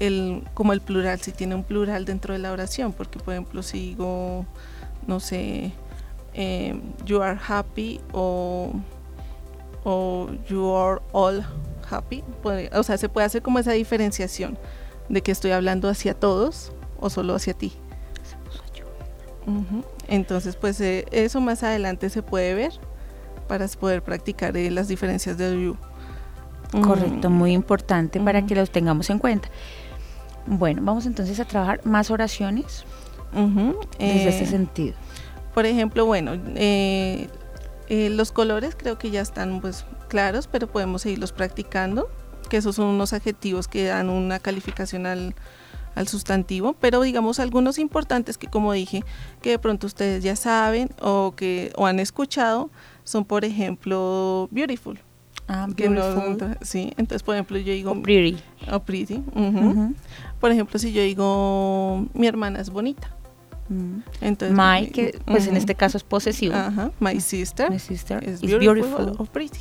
[0.00, 3.62] el, como el plural, si tiene un plural dentro de la oración, porque por ejemplo
[3.62, 4.44] si digo,
[5.06, 5.72] no sé,
[6.34, 8.70] em, you are happy o,
[9.82, 11.42] o you are all
[11.90, 12.22] happy,
[12.74, 14.58] o sea, se puede hacer como esa diferenciación
[15.08, 17.72] de que estoy hablando hacia todos o solo hacia ti.
[20.08, 22.72] Entonces, pues eh, eso más adelante se puede ver
[23.48, 25.76] para poder practicar eh, las diferencias de you.
[26.82, 29.48] Correcto, muy importante para que los tengamos en cuenta.
[30.46, 32.84] Bueno, vamos entonces a trabajar más oraciones
[33.98, 34.94] desde este eh, sentido.
[35.54, 36.32] Por ejemplo, bueno,
[37.88, 42.10] los colores creo que ya están pues claros, pero podemos seguirlos practicando,
[42.50, 45.36] que esos son unos adjetivos que dan una calificación al,
[45.94, 49.04] al sustantivo, pero digamos algunos importantes que como dije,
[49.40, 52.70] que de pronto ustedes ya saben o que o han escuchado,
[53.04, 54.98] son por ejemplo beautiful.
[55.46, 56.56] Ah, beautiful.
[56.62, 57.92] sí, entonces por ejemplo yo digo...
[57.92, 58.38] O pretty.
[58.72, 59.22] O pretty.
[60.40, 63.10] Por ejemplo, si yo digo mi hermana es bonita.
[63.68, 64.00] Mm.
[64.20, 66.54] Entonces, my, que pues en este caso es posesivo.
[67.00, 69.60] My sister, my sister is, beautiful, or pretty.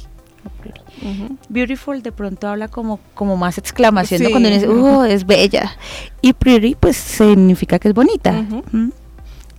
[1.50, 5.76] Beautiful de pronto habla como, como más exclamación, cuando dice, oh, es bella.
[6.22, 8.46] Y pretty, pues significa que es bonita.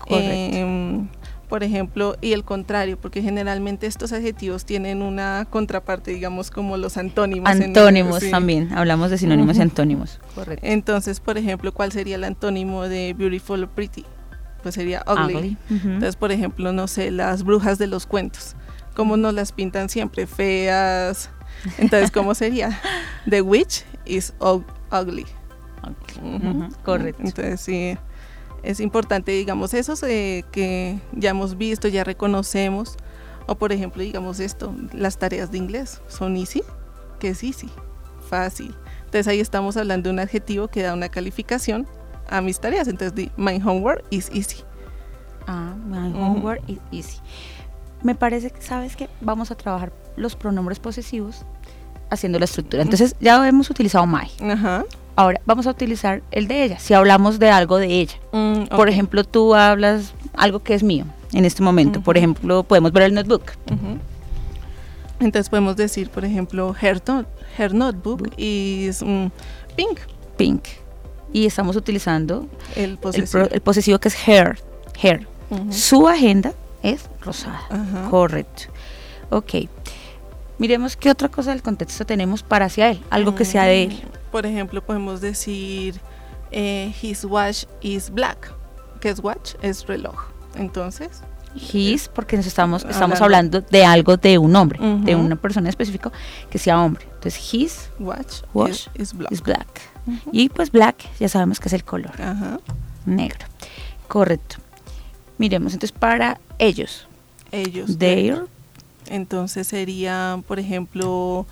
[0.06, 1.08] Em,
[1.48, 6.96] por ejemplo, y el contrario, porque generalmente estos adjetivos tienen una contraparte, digamos, como los
[6.96, 7.48] antónimos.
[7.48, 10.20] Antónimos también, hablamos de sinónimos y antónimos.
[10.34, 10.66] Correcto.
[10.66, 14.04] Entonces, por ejemplo, ¿cuál sería el antónimo de beautiful o pretty?
[14.62, 15.58] Pues sería ugly.
[15.68, 18.56] Entonces, por ejemplo, no sé, las brujas de los cuentos
[18.94, 21.30] como nos las pintan siempre, feas.
[21.78, 22.80] Entonces, ¿cómo sería?
[23.28, 25.26] The witch is ugly.
[26.84, 27.22] Correcto.
[27.24, 27.96] Entonces, sí,
[28.62, 32.96] es importante, digamos, esos eh, que ya hemos visto, ya reconocemos.
[33.46, 36.62] O, por ejemplo, digamos esto, las tareas de inglés son easy,
[37.18, 37.68] que es easy,
[38.28, 38.74] fácil.
[39.04, 41.86] Entonces, ahí estamos hablando de un adjetivo que da una calificación
[42.28, 42.88] a mis tareas.
[42.88, 44.64] Entonces, my homework is easy.
[45.46, 47.20] Ah, my homework is easy
[48.04, 51.44] me parece que, ¿sabes que Vamos a trabajar los pronombres posesivos
[52.14, 52.82] haciendo la estructura.
[52.82, 54.28] Entonces ya hemos utilizado my.
[55.16, 58.14] Ahora vamos a utilizar el de ella, si hablamos de algo de ella.
[58.32, 62.00] Mm, por ejemplo, tú hablas algo que es mío en este momento.
[62.00, 63.52] Por ejemplo, podemos ver el notebook.
[65.20, 67.00] Entonces podemos decir, por ejemplo, her,
[67.56, 69.26] her notebook is mm,
[69.76, 70.00] pink.
[70.36, 70.64] Pink.
[71.32, 72.46] Y estamos utilizando
[72.76, 74.58] el posesivo, el, posesivo que es her.
[75.00, 75.26] Her.
[75.70, 77.62] Su agenda es rosada.
[78.10, 78.64] Correcto.
[79.30, 79.68] Ok.
[80.58, 84.02] Miremos qué otra cosa del contexto tenemos para hacia él, algo que sea de él.
[84.30, 86.00] Por ejemplo, podemos decir
[86.50, 88.52] eh, his watch is black.
[89.00, 89.54] ¿Qué es watch?
[89.62, 90.28] Es reloj.
[90.56, 91.22] Entonces.
[91.54, 96.10] His, porque nos estamos, estamos hablando, de algo de un hombre, de una persona específica
[96.50, 97.06] que sea hombre.
[97.14, 98.42] Entonces, his watch,
[98.98, 99.80] is, black.
[100.32, 102.12] Y pues black, ya sabemos que es el color.
[103.06, 103.46] Negro.
[104.08, 104.56] Correcto.
[105.38, 107.06] Miremos, entonces para ellos.
[107.52, 107.98] Ellos.
[107.98, 108.46] Their.
[109.08, 111.46] Entonces sería, por ejemplo,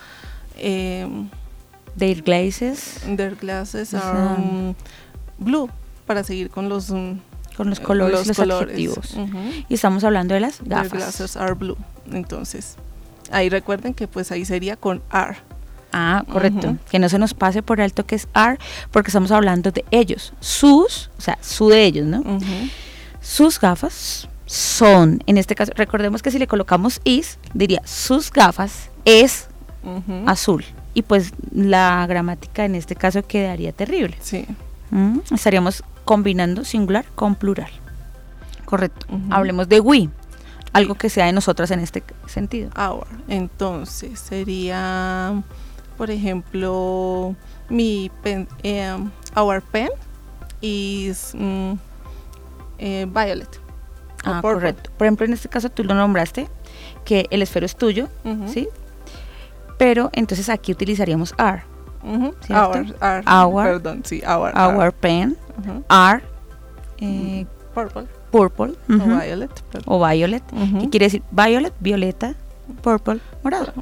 [0.57, 1.07] eh,
[1.99, 3.01] Their glasses.
[3.17, 4.75] their glasses are um,
[5.39, 5.69] blue,
[6.07, 7.19] para seguir con los, um,
[7.57, 8.69] Con los colores, los, colores.
[8.75, 9.17] adjetivos.
[9.69, 10.93] Y estamos hablando de las Their gafas.
[10.93, 11.77] glasses are blue.
[12.11, 12.77] Entonces,
[13.31, 15.37] ahí recuerden que pues ahí sería con are.
[15.93, 16.79] Ah, correcto.
[16.91, 18.59] Que no se nos pase por alto que es are,
[18.91, 20.33] porque estamos hablando de ellos.
[20.41, 22.23] Sus, o sea, su de ellos, ¿no?
[23.21, 28.91] Sus gafas son, en este caso, recordemos que si le colocamos is, diría sus gafas
[29.07, 29.49] es
[30.27, 30.63] azul.
[30.93, 34.15] Y pues la gramática en este caso quedaría terrible.
[34.21, 34.47] Sí.
[34.91, 37.71] Mm, Estaríamos combinando singular con plural.
[38.67, 39.07] Correcto.
[39.31, 40.11] Hablemos de we,
[40.75, 42.69] algo que sea de nosotras en este sentido.
[42.77, 43.07] Our.
[43.29, 45.43] Entonces sería,
[45.97, 47.35] por ejemplo,
[47.71, 49.89] mi pen, em, our pen
[50.61, 51.73] is mm,
[52.77, 53.62] eh, violet.
[54.25, 54.91] Ah, correcto.
[54.97, 56.49] Por ejemplo, en este caso tú lo nombraste,
[57.05, 58.09] que el esfero es tuyo,
[58.47, 58.69] ¿sí?
[59.79, 61.35] Pero entonces aquí utilizaríamos.
[61.39, 61.63] Our,
[62.51, 63.65] our, Our.
[63.65, 64.53] Perdón, sí, our.
[64.57, 65.85] Our pen, Ujú.
[65.89, 66.23] are,
[66.99, 69.51] eh, Purple purple o violet.
[69.71, 69.85] perdón.
[69.87, 70.43] o violet.
[70.53, 70.79] Ujú.
[70.81, 71.23] ¿Qué quiere decir?
[71.31, 72.35] Violet, violeta,
[72.83, 73.73] purple, morado.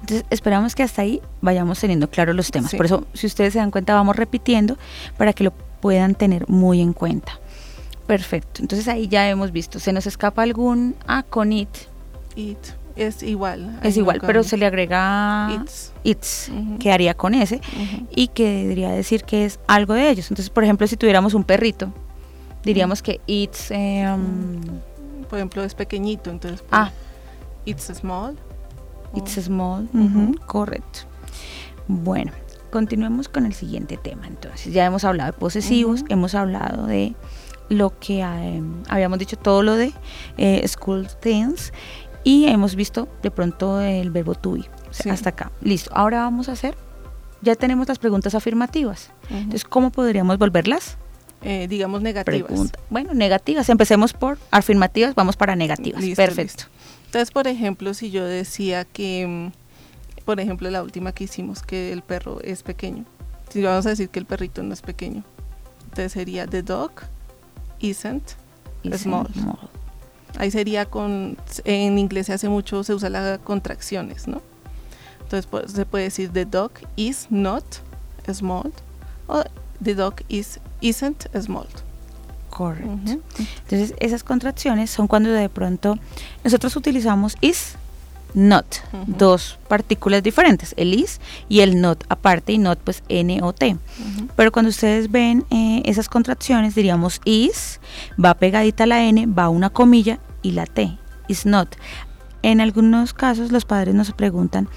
[0.00, 2.70] Entonces esperamos que hasta ahí vayamos teniendo claros los temas.
[2.70, 2.76] Sí.
[2.76, 4.76] Por eso, si ustedes se dan cuenta, vamos repitiendo
[5.18, 7.32] para que lo puedan tener muy en cuenta.
[8.10, 8.60] Perfecto.
[8.60, 9.78] Entonces ahí ya hemos visto.
[9.78, 11.68] ¿Se nos escapa algún ah con it?
[12.34, 12.58] It
[12.96, 13.78] es igual.
[13.84, 15.92] Es igual, no pero se le agrega It's.
[16.02, 17.60] it's, quedaría con ese
[18.10, 20.28] y que debería decir que es algo de ellos.
[20.28, 21.92] Entonces, por ejemplo, si tuviéramos un perrito,
[22.64, 24.60] diríamos que it's eh, um,
[25.28, 26.62] Por ejemplo, es pequeñito, entonces.
[26.62, 26.90] pues, ah,
[27.64, 28.36] It's small.
[29.14, 29.88] it's small.
[30.46, 31.00] Correcto.
[31.86, 32.32] Bueno,
[32.72, 34.26] continuemos con el siguiente tema.
[34.26, 37.14] Entonces, ya hemos hablado de posesivos, hemos hablado de
[37.70, 39.92] lo que eh, habíamos dicho, todo lo de
[40.36, 41.72] eh, school things
[42.24, 44.64] y hemos visto de pronto el verbo to be.
[44.90, 45.08] Sí.
[45.08, 45.52] Hasta acá.
[45.62, 45.90] Listo.
[45.94, 46.76] Ahora vamos a hacer,
[47.40, 49.12] ya tenemos las preguntas afirmativas.
[49.30, 50.98] Entonces, ¿cómo podríamos volverlas?
[51.42, 52.48] Eh, digamos negativas.
[52.48, 52.78] Pregunta.
[52.90, 53.68] Bueno, negativas.
[53.70, 56.02] Empecemos por afirmativas, vamos para negativas.
[56.02, 56.64] Listo, Perfecto.
[56.64, 56.64] listo.
[57.06, 61.92] Entonces, por ejemplo, si yo decía que, mm, por ejemplo, la última que hicimos, que
[61.92, 63.04] el perro es pequeño.
[63.48, 65.22] Si vamos a decir que el perrito no es pequeño.
[65.84, 66.90] Entonces sería the dog
[67.80, 68.36] isn't.
[68.82, 69.28] Y Small.
[69.34, 69.58] small.
[70.38, 74.40] Ahí sería con, en inglés se hace mucho, se usa las contracciones, ¿no?
[75.22, 77.64] Entonces pues, se puede decir the dog is not
[78.32, 78.72] small
[79.26, 79.42] o
[79.82, 81.66] the dog is isn't small.
[82.50, 82.90] Correcto.
[83.38, 85.98] Entonces, esas contracciones son cuando de pronto
[86.42, 87.76] nosotros utilizamos is,
[88.34, 89.04] not, Ujú.
[89.18, 93.72] dos partículas diferentes, el is y el not aparte y not pues n o t.
[93.74, 94.28] Ujú.
[94.36, 97.80] Pero cuando ustedes ven eh, esas contracciones, diríamos is,
[98.22, 100.96] va pegadita la n, va una comilla y la t,
[101.28, 101.74] is not.
[102.42, 104.68] En algunos casos los padres nos preguntan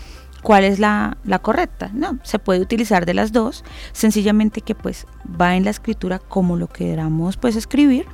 [0.42, 1.90] cuál es la, la correcta.
[1.94, 3.64] No, se puede utilizar de las dos,
[3.94, 5.08] sencillamente que pues
[5.40, 8.06] va en la escritura como lo queramos pues escribir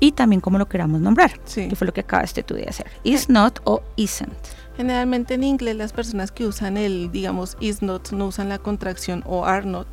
[0.00, 1.68] y también como lo queramos nombrar, Sí.
[1.68, 2.86] que fue lo que acabaste tú de hacer.
[3.04, 4.32] Is not o isn't.
[4.76, 9.22] Generalmente en inglés las personas que usan el, digamos, is not, no usan la contracción
[9.26, 9.86] o are not,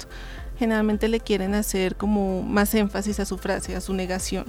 [0.60, 4.46] generalmente le quieren hacer como más énfasis a su frase, a su negación.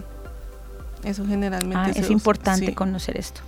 [1.05, 2.73] Eso generalmente Ah, es usa, importante sí.
[2.73, 3.43] conocer esto.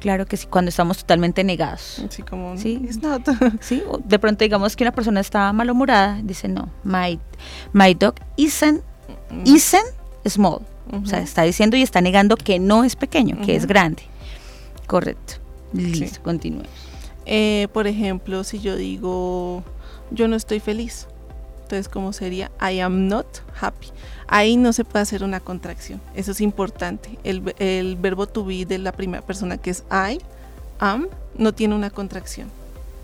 [0.00, 2.02] Claro que sí, cuando estamos totalmente negados.
[2.08, 2.80] Sí, como Sí.
[2.88, 3.28] is not.
[3.60, 3.82] ¿sí?
[3.88, 7.18] O De pronto digamos que una persona está malhumorada, dice no, my,
[7.72, 8.82] my dog isn't,
[9.44, 9.84] isn't
[10.26, 10.60] small.
[10.92, 14.02] O sea, está diciendo y está negando que no es pequeño, que es grande.
[14.86, 15.34] Correcto.
[15.72, 16.64] Listo, continúe.
[17.26, 19.62] Eh, por ejemplo, si yo digo
[20.10, 21.06] yo no estoy feliz,
[21.62, 22.50] entonces ¿cómo sería?
[22.60, 23.26] I am not
[23.60, 23.88] happy.
[24.26, 26.00] Ahí no se puede hacer una contracción.
[26.14, 27.18] Eso es importante.
[27.22, 30.18] El, el verbo to be de la primera persona que es I,
[30.80, 32.48] am, no tiene una contracción.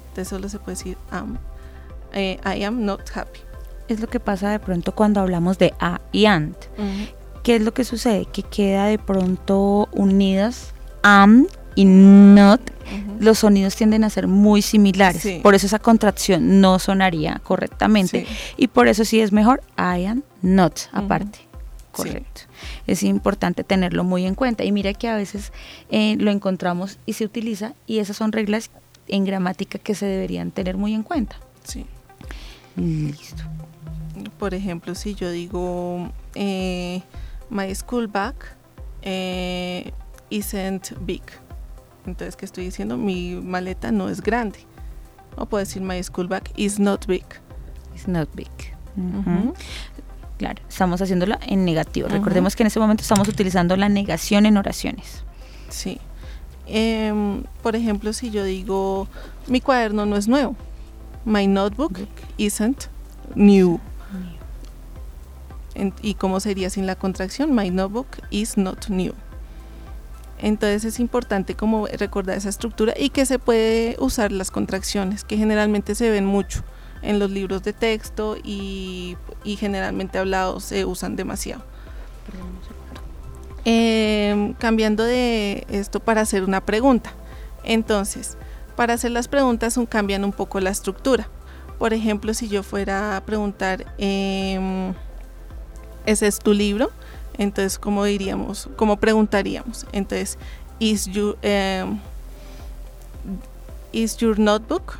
[0.08, 1.38] Entonces solo se puede decir am.
[2.12, 3.40] Eh, I am not happy.
[3.88, 6.56] Es lo que pasa de pronto cuando hablamos de a y ant.
[7.44, 8.24] ¿Qué es lo que sucede?
[8.24, 12.60] Que queda de pronto unidas am y not.
[13.20, 15.22] Los sonidos tienden a ser muy similares.
[15.22, 15.40] Sí.
[15.42, 18.26] Por eso esa contracción no sonaría correctamente.
[18.26, 18.36] Sí.
[18.56, 21.38] Y por eso sí es mejor I am not aparte.
[21.92, 22.42] Correcto.
[22.86, 24.64] Es importante tenerlo muy en cuenta.
[24.64, 25.52] Y mira que a veces
[25.90, 28.70] eh, lo encontramos y se utiliza y esas son reglas
[29.08, 31.36] en gramática que se deberían tener muy en cuenta.
[31.64, 31.86] Sí.
[32.76, 33.42] Listo.
[34.38, 37.02] Por ejemplo, si yo digo eh,
[37.48, 38.34] my school bag
[39.02, 39.92] eh,
[40.30, 41.22] isn't big.
[42.06, 42.96] Entonces, ¿qué estoy diciendo?
[42.96, 44.60] Mi maleta no es grande.
[45.36, 47.24] O puedo decir my school bag is not big.
[47.94, 48.48] It's not big.
[50.38, 52.08] Claro, estamos haciéndola en negativo.
[52.08, 55.24] Recordemos que en ese momento estamos utilizando la negación en oraciones.
[55.68, 55.98] Sí.
[56.66, 59.08] Em, por ejemplo, si yo digo,
[59.46, 60.56] mi cuaderno no es nuevo.
[61.24, 61.98] My notebook
[62.36, 62.84] isn't
[63.34, 63.80] new.
[66.02, 67.54] ¿Y cómo sería sin la contracción?
[67.54, 69.12] My notebook is not new.
[70.38, 75.36] Entonces es importante como recordar esa estructura y que se puede usar las contracciones, que
[75.36, 76.62] generalmente se ven mucho
[77.02, 81.62] en los libros de texto y, generalmente hablados se usan demasiado.
[83.64, 87.12] Em, cambiando de esto para hacer una pregunta.
[87.64, 88.36] Entonces,
[88.76, 91.28] para hacer las preguntas cambian un poco la estructura.
[91.78, 94.94] Por ejemplo, si yo fuera a preguntar, em,
[96.06, 96.90] ¿ese es tu libro?
[97.38, 98.68] Entonces, ¿cómo diríamos?
[98.76, 99.86] ¿Cómo preguntaríamos?
[99.92, 100.38] Entonces,
[100.78, 101.98] ¿is your, em,
[103.92, 104.98] ¿is your notebook?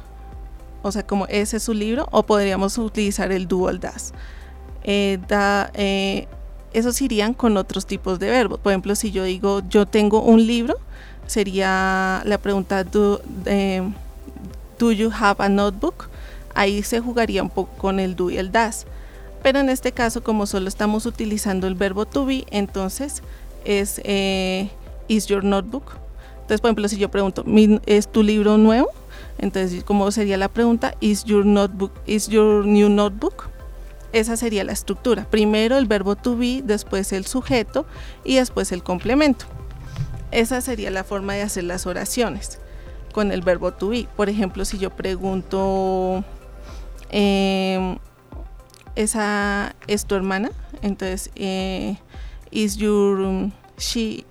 [0.82, 4.12] O sea, como ese es su libro, o podríamos utilizar el dual das.
[4.84, 6.28] Eh, da, eh,
[6.72, 8.60] esos irían con otros tipos de verbos.
[8.60, 10.76] Por ejemplo, si yo digo yo tengo un libro,
[11.26, 13.20] sería la pregunta do,
[14.78, 16.08] do you have a notebook?
[16.54, 18.86] Ahí se jugaría un poco con el do y el das.
[19.46, 23.22] Pero en este caso, como solo estamos utilizando el verbo to be, entonces
[23.64, 24.70] es eh,
[25.06, 25.84] is your notebook.
[26.32, 27.44] Entonces, por ejemplo, si yo pregunto,
[27.86, 28.90] ¿es tu libro nuevo?
[29.38, 30.96] Entonces, ¿cómo sería la pregunta?
[30.98, 33.44] Is your notebook, is your new notebook?
[34.12, 35.30] Esa sería la estructura.
[35.30, 37.86] Primero el verbo to be, después el sujeto
[38.24, 39.44] y después el complemento.
[40.32, 42.58] Esa sería la forma de hacer las oraciones
[43.12, 44.08] con el verbo to be.
[44.16, 46.24] Por ejemplo, si yo pregunto,
[47.10, 47.96] em,
[48.96, 50.50] ¿esa es tu hermana?
[50.82, 51.96] Entonces, eh,
[52.50, 54.24] is your she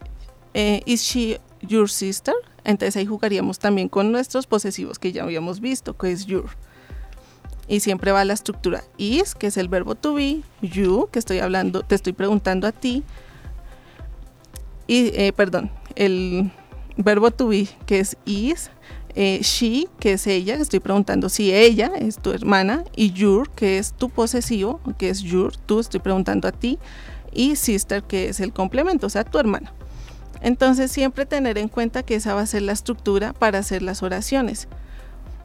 [0.53, 2.33] eh, is she your sister?
[2.63, 6.49] Entonces ahí jugaríamos también con nuestros posesivos que ya habíamos visto, que es your.
[7.67, 11.39] Y siempre va la estructura is, que es el verbo to be, you, que estoy
[11.39, 13.03] hablando, te estoy preguntando a ti.
[14.87, 16.51] Y, eh, perdón, el
[16.95, 18.69] verbo to be, que es is,
[19.15, 23.77] eh, she, que es ella, estoy preguntando si ella es tu hermana, y your, que
[23.77, 26.77] es tu posesivo, que es your, tú estoy preguntando a ti,
[27.33, 29.73] y sister, que es el complemento, o sea, tu hermana.
[30.41, 34.03] Entonces siempre tener en cuenta que esa va a ser la estructura para hacer las
[34.03, 34.67] oraciones.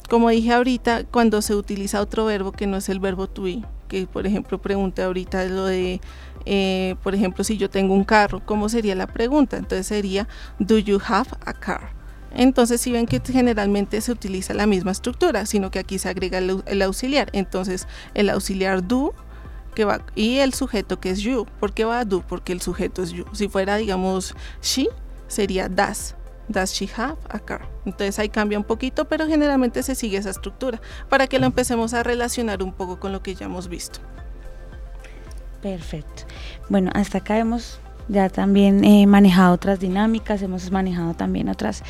[0.08, 3.62] Como dije ahorita, cuando se utiliza otro verbo que no es el verbo to be,
[3.88, 6.00] que por ejemplo pregunté ahorita lo de,
[6.44, 9.56] eh, por ejemplo, si yo tengo un carro, ¿cómo sería la pregunta?
[9.56, 10.26] Entonces sería,
[10.58, 11.99] ¿do you have a car?
[12.34, 16.38] Entonces si ven que generalmente se utiliza la misma estructura, sino que aquí se agrega
[16.38, 17.28] el, el auxiliar.
[17.32, 19.14] Entonces el auxiliar do
[19.74, 21.46] que va y el sujeto que es you.
[21.58, 22.22] ¿Por qué va a do?
[22.26, 23.24] Porque el sujeto es you.
[23.32, 24.88] Si fuera, digamos, she,
[25.28, 26.14] sería does.
[26.48, 27.68] Does she have a car?
[27.84, 31.94] Entonces ahí cambia un poquito, pero generalmente se sigue esa estructura para que lo empecemos
[31.94, 34.00] a relacionar un poco con lo que ya hemos visto.
[35.62, 36.24] Perfecto.
[36.68, 37.78] Bueno, hasta acá hemos
[38.10, 41.82] ya también he manejado otras dinámicas, hemos manejado también otras.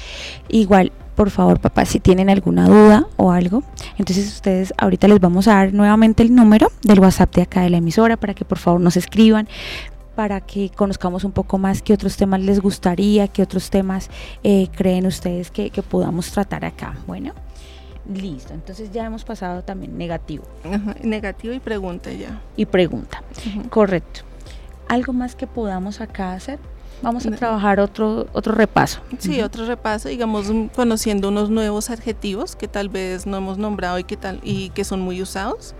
[0.49, 3.63] Igual, por favor, papá, si tienen alguna duda o algo,
[3.99, 7.71] entonces ustedes ahorita les vamos a dar nuevamente el número del WhatsApp de acá de
[7.71, 9.49] la emisora para que por favor nos escriban
[10.15, 14.11] para que conozcamos un poco más qué otros temas les gustaría, qué otros temas
[14.43, 16.95] eh, creen ustedes que, podamos tratar acá.
[17.07, 17.33] Bueno,
[18.13, 18.53] listo.
[18.53, 20.45] Entonces ya hemos pasado también negativo.
[21.03, 22.39] negativo y pregunta ya.
[22.57, 23.23] Y pregunta.
[23.71, 24.30] Correcto
[24.91, 26.59] algo más que podamos acá hacer.
[27.01, 29.01] Vamos a trabajar otro, otro repaso.
[29.19, 34.05] Sí, otro repaso, digamos, conociendo unos nuevos adjetivos que tal vez no hemos nombrado y
[34.05, 35.75] que, tal, y que son muy usados.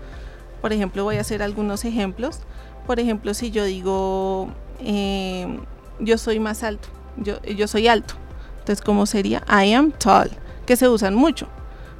[0.61, 2.39] Por ejemplo, voy a hacer algunos ejemplos.
[2.87, 4.47] Por ejemplo, si yo digo,
[4.79, 5.59] eh,
[5.99, 8.13] yo soy más alto, yo, yo soy alto.
[8.59, 9.43] Entonces, ¿cómo sería?
[9.47, 10.31] I am tall,
[10.65, 11.47] que se usan mucho.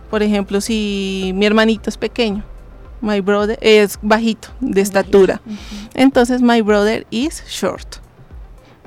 [0.09, 2.43] Por ejemplo, si mi hermanito es pequeño,
[3.01, 5.41] My brother es bajito de estatura.
[5.93, 7.97] Entonces, my brother is short.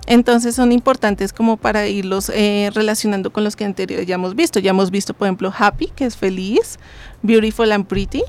[0.06, 4.58] Entonces son importantes como para irlos eh, relacionando con los que anteriores ya hemos visto.
[4.58, 6.78] Ya hemos visto, por ejemplo, happy, que es feliz,
[7.22, 8.22] beautiful and pretty,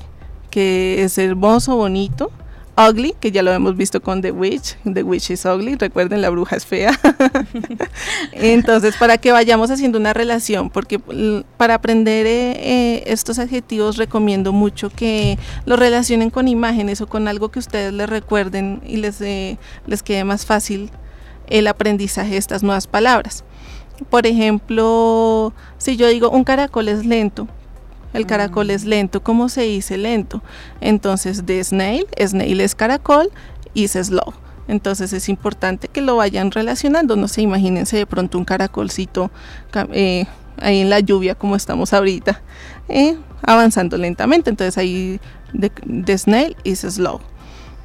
[0.50, 2.30] que es hermoso, bonito,
[2.76, 6.28] Ugly, que ya lo hemos visto con The Witch, The Witch is Ugly, recuerden, la
[6.28, 6.98] bruja es fea.
[8.32, 11.00] Entonces, para que vayamos haciendo una relación, porque
[11.56, 17.28] para aprender eh, eh, estos adjetivos recomiendo mucho que lo relacionen con imágenes o con
[17.28, 20.90] algo que ustedes les recuerden y les, eh, les quede más fácil
[21.48, 23.42] el aprendizaje de estas nuevas palabras.
[24.10, 27.48] Por ejemplo, si yo digo un caracol es lento,
[28.16, 29.22] el caracol es lento.
[29.22, 30.42] ¿Cómo se dice lento?
[30.80, 33.30] Entonces, de snail, snail es caracol,
[33.74, 34.32] es slow.
[34.68, 37.16] Entonces es importante que lo vayan relacionando.
[37.16, 39.30] No se imagínense de pronto un caracolcito
[39.92, 40.26] eh,
[40.60, 42.42] ahí en la lluvia como estamos ahorita,
[42.88, 44.50] eh, avanzando lentamente.
[44.50, 45.20] Entonces ahí
[45.52, 47.20] de, snail is slow.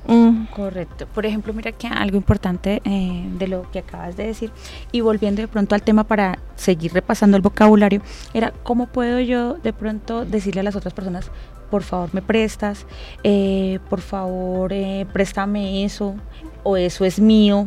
[0.08, 1.06] Mm, Correcto.
[1.14, 4.52] Por ejemplo, mira que algo importante eh, de lo que acabas de decir
[4.92, 8.02] y volviendo de pronto al tema para seguir repasando el vocabulario,
[8.34, 11.30] era cómo puedo yo de pronto decirle a las otras personas,
[11.70, 12.86] por favor me prestas,
[13.24, 16.16] eh, por favor eh, préstame eso
[16.64, 17.66] o eso es mío.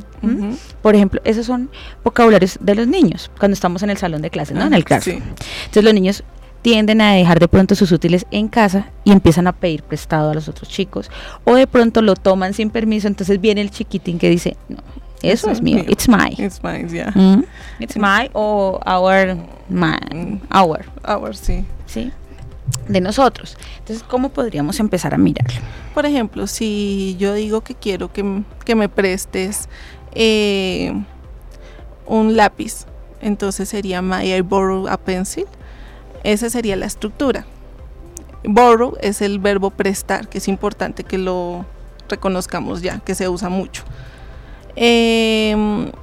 [0.82, 1.70] Por ejemplo, esos son
[2.05, 4.66] vocabularios de los niños cuando estamos en el salón de clases, ¿no?
[4.66, 5.18] En el Ah, classroom.
[5.20, 5.24] sí.
[5.61, 6.22] Entonces los niños
[6.65, 10.35] tienden a dejar de pronto sus útiles en casa y empiezan a pedir prestado a
[10.35, 11.11] los otros chicos
[11.45, 14.79] o de pronto lo toman sin permiso, entonces viene el chiquitín que dice, no,
[15.23, 16.35] eso Eso es mío, it's mine.
[16.39, 17.11] It's mine, yeah.
[17.15, 17.45] Mm,
[17.81, 19.37] It's my o our,
[19.69, 20.39] my, Mm.
[20.57, 21.67] our, Our, sí.
[21.85, 22.11] ¿sí?
[22.89, 23.59] De nosotros.
[23.81, 25.61] Entonces, ¿cómo podríamos empezar a mirarlo?
[25.93, 29.69] Por ejemplo, si yo digo que quiero que, que me prestes
[30.15, 30.95] eh,
[32.07, 32.87] un lápiz,
[33.21, 35.45] entonces sería my I borrow a pencil.
[36.25, 37.47] Esa sería la estructura.
[38.45, 41.64] Borrow es el verbo prestar, que es importante que lo
[42.09, 43.85] reconozcamos ya, que se usa mucho.
[44.77, 45.53] Eh,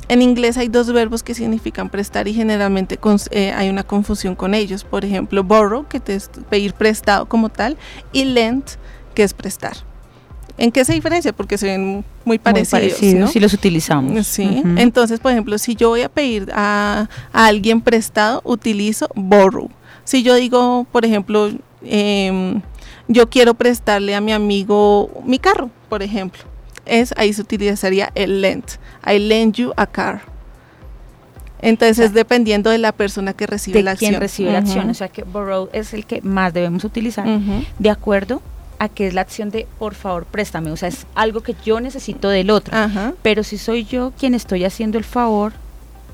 [0.07, 2.97] en inglés hay dos verbos que significan prestar y generalmente
[3.31, 4.83] eh, hay una confusión con ellos.
[4.83, 7.77] Por ejemplo, borrow, que es pedir prestado como tal,
[8.13, 8.63] y lend,
[9.13, 9.73] que es prestar.
[10.57, 11.33] ¿En qué se diferencia?
[11.33, 12.69] Porque se ven muy Muy parecidos.
[12.81, 13.27] parecidos ¿no?
[13.27, 14.27] si los utilizamos.
[14.27, 19.69] Sí, entonces, por ejemplo, si yo voy a pedir a, a alguien prestado, utilizo borrow.
[20.03, 21.49] Si yo digo, por ejemplo,
[21.83, 22.61] em,
[23.07, 26.41] yo quiero prestarle a mi amigo mi carro, por ejemplo,
[26.85, 28.63] es ahí se utilizaría el lend.
[29.05, 30.21] I lend you a car.
[31.61, 34.11] Entonces, O sea, dependiendo de la persona que recibe de la acción.
[34.11, 34.89] quien recibe la acción.
[34.89, 37.27] O sea que borrow es el que más debemos utilizar
[37.77, 38.41] de acuerdo
[38.79, 40.71] a que es la acción de por favor préstame.
[40.71, 42.75] O sea, es algo que yo necesito del otro.
[43.21, 45.53] Pero si soy yo quien estoy haciendo el favor,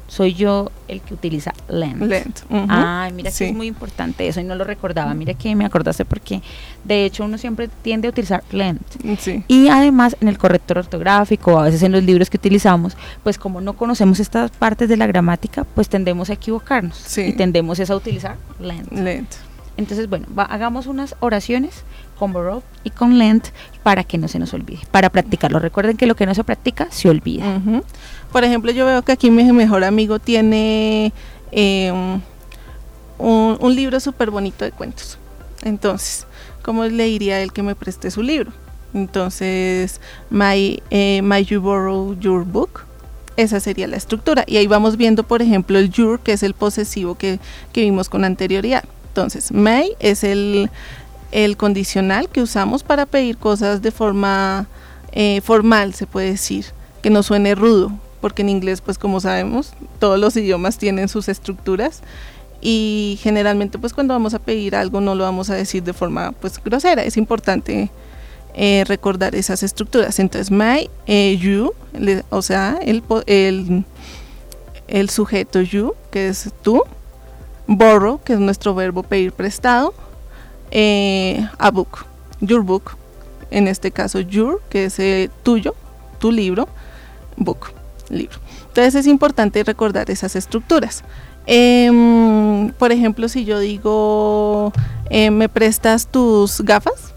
[0.07, 1.53] soy yo el que utiliza.
[1.69, 2.01] Lend.
[2.49, 2.65] ujú.
[2.69, 5.13] Ay, mira que es muy importante eso y no lo recordaba.
[5.13, 6.41] Mira que me acordaste porque
[6.85, 8.79] de hecho uno siempre tiende a utilizar lend.
[9.19, 9.43] Sí.
[9.49, 13.59] Y además en el corrector ortográfico, a veces en los libros que utilizamos, pues como
[13.61, 17.21] no conocemos estas partes de la gramática, pues tendemos a equivocarnos Sí.
[17.21, 18.37] y tendemos es a utilizar.
[18.59, 19.27] Lend.
[19.75, 21.83] Entonces, bueno, va- hagamos unas oraciones
[22.17, 23.43] con borrow y con lend
[23.83, 25.59] para que no se nos olvide, para practicarlo.
[25.59, 27.57] Recuerden que lo que no se practica se olvida.
[27.57, 27.83] Ujú.
[28.31, 31.13] Por ejemplo, yo veo que aquí mi mejor amigo tiene
[31.51, 32.19] eh,
[33.17, 35.17] un, libro súper bonito de cuentos.
[35.63, 36.27] Entonces,
[36.61, 38.51] ¿cómo le diría a él que me preste su libro?
[38.93, 42.81] Entonces, my, eh, my you borrow your book.
[43.37, 44.43] Esa sería la estructura.
[44.47, 47.39] Y ahí vamos viendo, por ejemplo, el your, que es el posesivo que,
[47.71, 48.83] que vimos con anterioridad.
[49.09, 50.69] Entonces, may es el,
[51.31, 54.67] el condicional que usamos para pedir cosas de forma
[55.11, 56.65] eh, formal, se puede decir,
[57.01, 61.29] que no suene rudo, porque en inglés, pues como sabemos, todos los idiomas tienen sus
[61.29, 62.01] estructuras
[62.61, 66.31] y generalmente, pues cuando vamos a pedir algo no lo vamos a decir de forma,
[66.31, 67.03] pues grosera.
[67.03, 67.91] Es importante
[68.55, 70.19] eh, recordar esas estructuras.
[70.19, 71.73] Entonces, my, eh, you,
[72.29, 73.85] o sea, el, el,
[74.87, 76.81] el sujeto you, que es tú,
[77.67, 79.93] borrow, que es nuestro verbo pedir prestado,
[80.71, 82.05] eh, a book,
[82.41, 82.97] your book,
[83.51, 84.99] en este caso your, que es
[85.43, 85.75] tuyo,
[86.19, 86.67] tu libro,
[87.37, 87.76] book,
[88.09, 88.37] libro.
[88.67, 91.03] Entonces es importante recordar esas estructuras.
[91.45, 94.73] Em, por ejemplo, si yo digo,
[95.09, 97.13] eh, ¿me prestas tus gafas?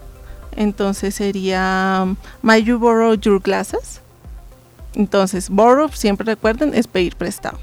[0.55, 4.01] Entonces sería, ¿my you borrow your glasses?
[4.95, 7.59] Entonces, borrow, siempre recuerden, es pedir prestado.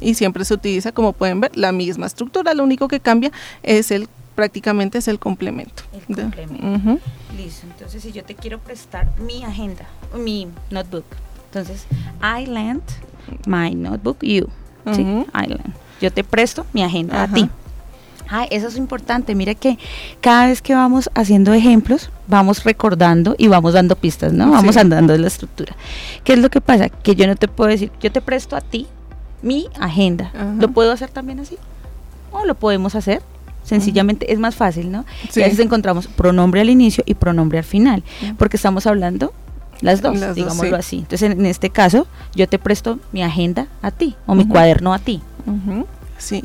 [0.00, 2.54] Y siempre se utiliza, como pueden ver, la misma estructura.
[2.54, 3.30] Lo único que cambia
[3.62, 5.82] es el, prácticamente es el complemento.
[6.08, 7.00] El.
[7.36, 11.04] Listo, entonces si yo te quiero prestar mi agenda, mi notebook,
[11.52, 11.84] entonces
[12.22, 12.82] I lend
[13.46, 14.48] my notebook you.
[14.86, 15.56] I.
[16.00, 17.48] Yo te presto mi agenda a ti.
[18.28, 19.34] Ay, eso es importante.
[19.34, 19.78] Mira que
[20.22, 24.50] cada vez que vamos haciendo ejemplos, vamos recordando y vamos dando pistas, ¿no?
[24.50, 24.80] Vamos Sí.
[24.80, 25.76] andando de la estructura.
[26.24, 26.88] ¿Qué es lo que pasa?
[26.88, 28.86] Que yo no te puedo decir, yo te presto a ti
[29.42, 30.32] mi agenda.
[30.58, 31.56] ¿Lo puedo hacer también así?
[32.30, 33.20] ¿O lo podemos hacer?
[33.62, 35.04] Sencillamente es más fácil, ¿no?
[35.30, 35.40] Sí.
[35.40, 38.02] Y a veces encontramos pronombre al inicio y pronombre al final,
[38.38, 39.32] porque estamos hablando
[39.82, 40.74] las dos, Las dos, digámoslo sí.
[40.74, 40.98] así.
[40.98, 44.98] Entonces, en, este caso, yo te presto mi agenda a ti o mi cuaderno a
[44.98, 45.20] ti.
[46.18, 46.44] Sí.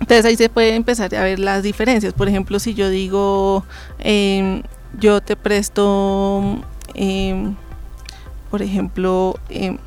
[0.00, 2.12] Entonces ahí se puede empezar a ver las diferencias.
[2.12, 3.64] Por ejemplo, si yo digo,
[3.98, 4.62] em,
[4.98, 6.42] yo te presto,
[6.94, 7.54] em,
[8.50, 9.78] por ejemplo, em,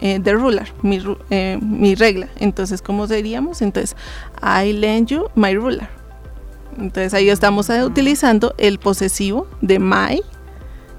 [0.00, 2.28] eh, the ruler, mi, eh, mi regla.
[2.38, 3.60] Entonces, ¿cómo seríamos?
[3.60, 3.96] Entonces,
[4.42, 5.88] I lend you my ruler.
[6.78, 10.22] Entonces ahí estamos eh, utilizando el posesivo de my,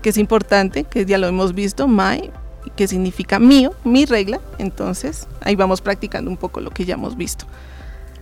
[0.01, 2.31] que es importante, que ya lo hemos visto, my,
[2.75, 4.39] que significa mío, mi regla.
[4.57, 7.45] Entonces ahí vamos practicando un poco lo que ya hemos visto.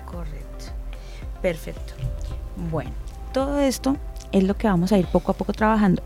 [0.05, 0.65] Correcto.
[1.41, 1.93] Perfecto.
[2.71, 2.91] Bueno,
[3.33, 3.97] todo esto
[4.31, 6.03] es lo que vamos a ir poco a poco trabajando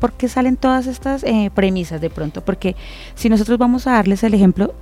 [0.00, 2.44] ¿por qué salen todas estas eh, premisas de pronto?
[2.44, 2.76] Porque
[3.14, 4.74] si nosotros vamos a darles el ejemplo,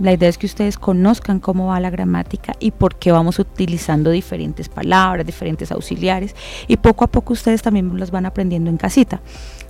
[0.00, 4.10] la idea es que ustedes conozcan cómo va la gramática y por qué vamos utilizando
[4.10, 6.34] diferentes palabras, diferentes auxiliares
[6.66, 9.20] y poco a poco ustedes también los van aprendiendo en casita.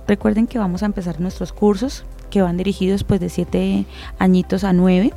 [0.07, 3.85] Recuerden que vamos a empezar nuestros cursos que van dirigidos pues de 7
[4.19, 5.13] añitos a 9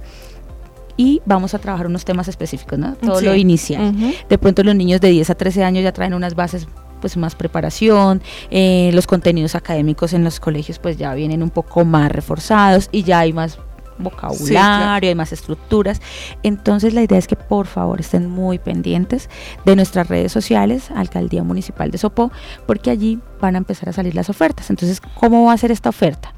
[0.96, 2.94] y vamos a trabajar unos temas específicos, ¿no?
[2.96, 3.94] Todo lo inicial.
[4.28, 6.66] De pronto los niños de 10 a 13 años ya traen unas bases
[7.00, 11.84] pues más preparación, eh, los contenidos académicos en los colegios pues ya vienen un poco
[11.84, 13.60] más reforzados y ya hay más
[13.98, 16.00] vocabulario, hay más estructuras.
[16.42, 19.28] Entonces la idea es que por favor estén muy pendientes
[19.64, 22.30] de nuestras redes sociales, Alcaldía Municipal de Sopó,
[22.66, 24.70] porque allí van a empezar a salir las ofertas.
[24.70, 26.34] Entonces, ¿cómo va a ser esta oferta?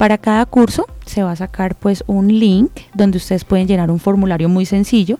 [0.00, 3.98] Para cada curso se va a sacar pues un link donde ustedes pueden llenar un
[3.98, 5.18] formulario muy sencillo,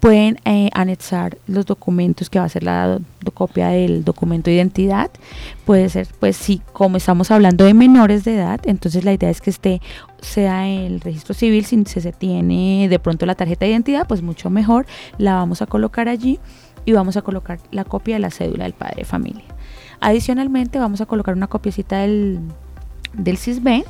[0.00, 2.98] pueden eh, anexar los documentos que va a ser la
[3.34, 5.12] copia del documento de identidad,
[5.64, 9.40] puede ser pues si como estamos hablando de menores de edad, entonces la idea es
[9.40, 9.80] que esté
[10.20, 14.50] sea el registro civil, si se tiene de pronto la tarjeta de identidad, pues mucho
[14.50, 14.86] mejor,
[15.18, 16.40] la vamos a colocar allí
[16.84, 19.44] y vamos a colocar la copia de la cédula del padre de familia.
[20.00, 22.40] Adicionalmente vamos a colocar una copiecita del,
[23.12, 23.84] del CISBEN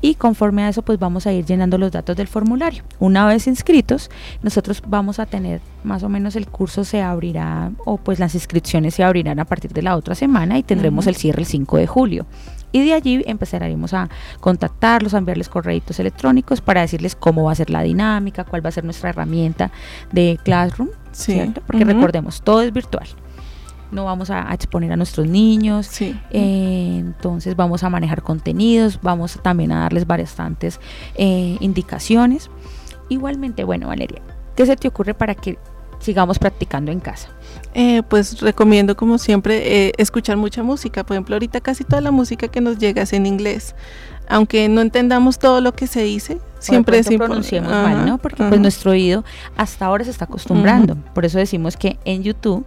[0.00, 2.84] y conforme a eso pues vamos a ir llenando los datos del formulario.
[2.98, 4.10] Una vez inscritos,
[4.42, 8.94] nosotros vamos a tener más o menos el curso se abrirá o pues las inscripciones
[8.94, 11.86] se abrirán a partir de la otra semana y tendremos el cierre el 5 de
[11.86, 12.26] julio.
[12.70, 14.10] Y de allí empezaremos a
[14.40, 18.68] contactarlos, a enviarles correitos electrónicos para decirles cómo va a ser la dinámica, cuál va
[18.68, 19.70] a ser nuestra herramienta
[20.12, 21.62] de Classroom, ¿cierto?
[21.66, 23.08] Porque recordemos, todo es virtual
[23.90, 29.72] no vamos a, exponer a nuestros niños, eh, entonces vamos a manejar contenidos, vamos también
[29.72, 30.80] a darles bastantes
[31.14, 32.50] eh, indicaciones.
[33.08, 34.20] Igualmente, bueno, Valeria,
[34.56, 35.58] ¿qué se te ocurre para que
[35.98, 37.28] sigamos practicando en casa?
[37.74, 41.04] Eh, pues recomiendo como siempre escuchar mucha música.
[41.04, 43.74] Por ejemplo, ahorita casi toda la música que nos llega es en inglés
[44.28, 48.18] aunque no entendamos todo lo que se dice, siempre es pronunciamos mal, ¿no?
[48.18, 49.24] Porque pues nuestro oído
[49.56, 50.96] hasta ahora se está acostumbrando.
[51.14, 52.64] Por eso decimos que en YouTube,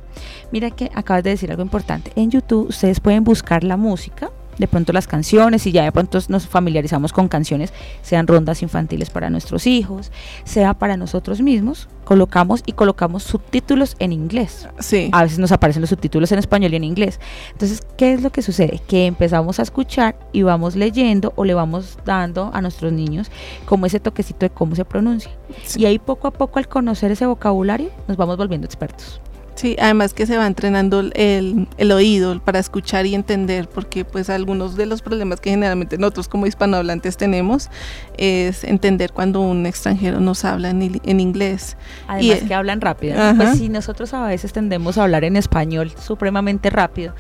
[0.52, 2.12] mira que acabas de decir algo importante.
[2.16, 4.32] En YouTube ustedes pueden buscar la música
[4.62, 9.10] de pronto las canciones y ya de pronto nos familiarizamos con canciones, sean rondas infantiles
[9.10, 10.12] para nuestros hijos,
[10.46, 14.70] sea para nosotros mismos, colocamos y colocamos subtítulos en inglés.
[14.80, 15.10] Sí.
[15.12, 17.20] A veces nos aparecen los subtítulos en español y en inglés.
[17.52, 18.80] Entonces, ¿qué es lo que sucede?
[18.88, 23.32] Que empezamos a escuchar y vamos leyendo o le vamos dando a nuestros niños
[23.66, 25.32] como ese toquecito de cómo se pronuncia.
[25.76, 29.20] Y ahí poco a poco al conocer ese vocabulario nos vamos volviendo expertos.
[29.56, 34.30] Sí, además que se va entrenando el, el, oído para escuchar y entender, porque pues
[34.30, 37.70] algunos de los problemas que generalmente nosotros como hispanohablantes tenemos
[38.18, 41.78] es entender cuando un extranjero nos habla en, en inglés.
[42.08, 43.16] Además que hablan rápido.
[43.36, 47.14] Pues si nosotros a veces tendemos a hablar en español supremamente rápido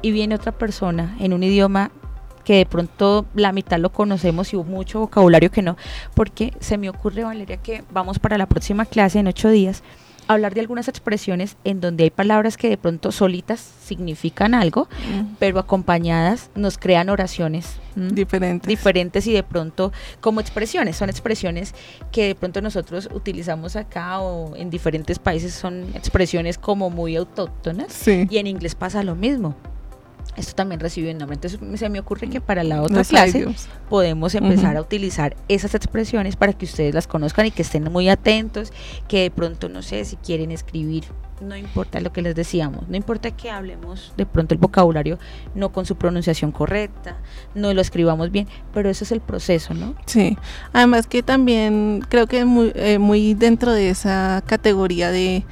[0.00, 1.90] y viene otra persona en un idioma
[2.44, 5.76] que de pronto la mitad lo conocemos y mucho vocabulario que no,
[6.14, 9.82] porque se me ocurre, Valeria, que vamos para la próxima clase en ocho días
[10.28, 14.88] hablar de algunas expresiones en donde hay palabras que de pronto solitas significan algo,
[15.38, 18.68] pero acompañadas nos crean oraciones diferentes.
[18.68, 21.74] diferentes y de pronto como expresiones, son expresiones
[22.12, 25.54] que de pronto nosotros utilizamos acá o en diferentes países.
[25.54, 29.54] Son expresiones como muy autóctonas y en inglés pasa lo mismo
[30.36, 31.34] esto también recibe un nombre.
[31.34, 33.46] Entonces se me ocurre que para la otra clase
[33.88, 38.08] podemos empezar a utilizar esas expresiones para que ustedes las conozcan y que estén muy
[38.08, 38.72] atentos,
[39.08, 41.04] que de pronto, no sé, si quieren escribir,
[41.40, 45.18] no importa lo que les decíamos, no importa que hablemos de pronto el vocabulario
[45.54, 47.18] no con su pronunciación correcta,
[47.54, 49.94] no lo escribamos bien, pero eso es el proceso, ¿no?
[50.06, 50.36] Sí,
[50.72, 55.44] además que también creo que muy, eh, muy dentro de esa categoría de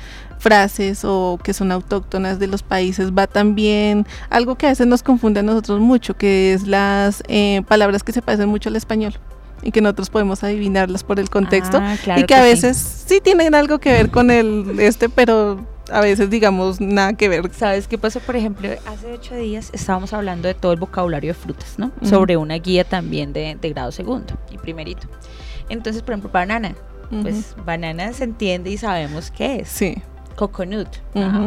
[0.42, 5.02] frases o que son autóctonas de los países, va también algo que a veces nos
[5.02, 9.14] confunde a nosotros mucho, que es las eh, palabras que se parecen mucho al español
[9.62, 12.76] y que nosotros podemos adivinarlas por el contexto ah, y que, a veces
[13.06, 13.20] sí.
[13.22, 17.48] tienen algo que ver con el este, pero a veces digamos nada que ver.
[17.54, 18.18] ¿Sabes qué pasó?
[18.18, 21.92] Por ejemplo, hace ocho días estábamos hablando de todo el vocabulario de frutas, ¿no?
[22.02, 25.06] Sobre una guía también de, grado segundo y primerito.
[25.68, 26.74] Entonces, por ejemplo, banana.
[27.22, 29.68] Pues banana se entiende y sabemos qué es.
[29.68, 30.02] Sí.
[30.34, 30.88] Coconut.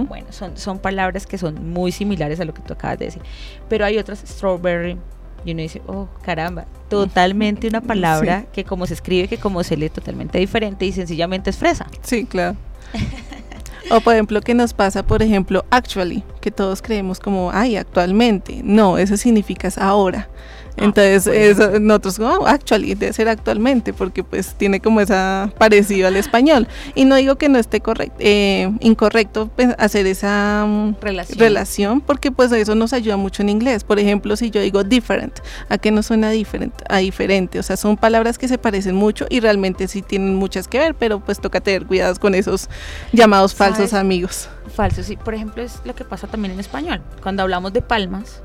[0.07, 3.21] bueno, son, son palabras que son muy similares a lo que tú acabas de decir.
[3.69, 4.97] Pero hay otras, strawberry,
[5.45, 9.77] y uno dice, oh, caramba, totalmente una palabra que como se escribe, que como se
[9.77, 11.87] lee, totalmente diferente y sencillamente es fresa.
[12.01, 12.57] Sí, claro.
[13.91, 18.61] o por ejemplo, que nos pasa, por ejemplo, actually, que todos creemos como, ay, actualmente.
[18.63, 20.29] No, eso significa ahora.
[20.77, 26.07] Ah, Entonces, eso, nosotros, oh, actually, debe ser actualmente, porque pues tiene como esa parecido
[26.07, 26.67] al español.
[26.95, 32.01] Y no digo que no esté correcto, eh, incorrecto hacer esa mm, relación.
[32.01, 33.83] porque pues eso nos ayuda mucho en inglés.
[33.83, 36.73] Por ejemplo, si yo digo different, ¿a qué no suena different?
[36.89, 37.59] A diferente.
[37.59, 40.95] O sea, son palabras que se parecen mucho y realmente sí tienen muchas que ver,
[40.95, 42.69] pero pues toca tener cuidados con esos
[43.13, 44.49] llamados falsos amigos.
[44.73, 45.15] Falsos, sí.
[45.15, 47.01] Por ejemplo, es lo que pasa también en español.
[47.21, 48.41] Cuando hablamos de palmas,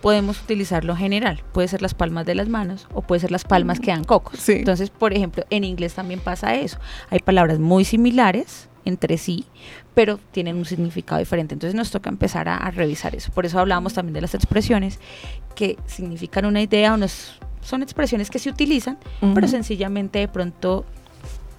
[0.00, 1.42] podemos utilizarlo general.
[1.52, 4.48] Puede ser las palmas de las manos o puede ser las palmas que dan cocos.
[4.48, 6.78] Entonces, por ejemplo, en inglés también pasa eso.
[7.10, 9.44] Hay palabras muy similares entre sí,
[9.94, 11.54] pero tienen un significado diferente.
[11.54, 13.32] Entonces nos toca empezar a, revisar eso.
[13.32, 15.00] Por eso hablamos también de las expresiones
[15.54, 16.98] que significan una idea o
[17.60, 18.96] son expresiones que se utilizan,
[19.34, 20.84] pero sencillamente de pronto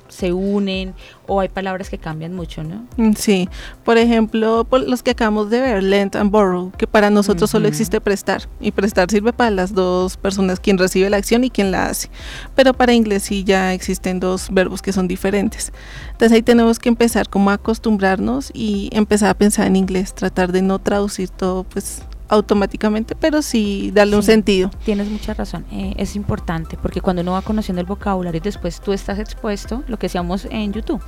[0.09, 0.93] se unen
[1.27, 2.85] o hay palabras que cambian mucho, ¿no?
[2.97, 3.49] Mm, sí,
[3.83, 7.99] por ejemplo, los que acabamos de ver, lend and borrow, que para nosotros solo existe
[7.99, 11.87] prestar y prestar sirve para las dos personas, quien recibe la acción y quien la
[11.87, 12.09] hace,
[12.55, 15.71] pero para inglés sí ya existen dos verbos que son diferentes.
[16.11, 20.51] Entonces ahí tenemos que empezar como a acostumbrarnos y empezar a pensar en inglés, tratar
[20.51, 24.69] de no traducir todo pues automáticamente, pero sí darle un sentido.
[24.83, 28.93] Tienes mucha razón, eh, es importante porque cuando uno va conociendo el vocabulario después tú
[28.93, 31.01] estás expuesto, lo que decíamos en YouTube,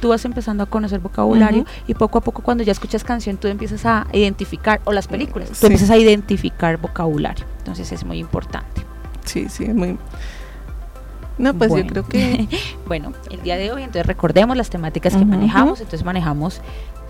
[0.00, 3.48] tú vas empezando a conocer vocabulario y poco a poco cuando ya escuchas canción tú
[3.48, 8.82] empiezas a identificar, o las películas, tú empiezas a identificar vocabulario, entonces es muy importante.
[9.24, 9.98] Sí, sí, es muy...
[11.38, 12.48] No, pues yo creo que...
[12.86, 16.62] bueno, el día de hoy, entonces recordemos las temáticas que manejamos, entonces manejamos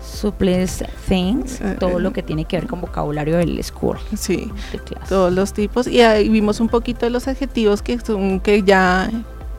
[0.07, 2.13] supplies things, eh, todo lo eh.
[2.13, 3.97] que tiene que ver con vocabulario del school.
[4.15, 4.51] Sí,
[5.07, 5.87] todos los tipos.
[5.87, 9.09] Y ahí vimos un poquito de los adjetivos que son que ya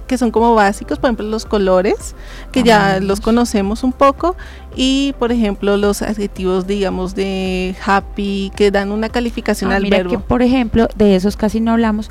[0.09, 2.17] que son como básicos, por ejemplo los colores,
[2.51, 4.37] que ya los conocemos un poco,
[4.75, 10.03] y por ejemplo los adjetivos, digamos, de happy, que dan una calificación ah, al mira
[10.03, 12.11] que por ejemplo de esos casi no hablamos,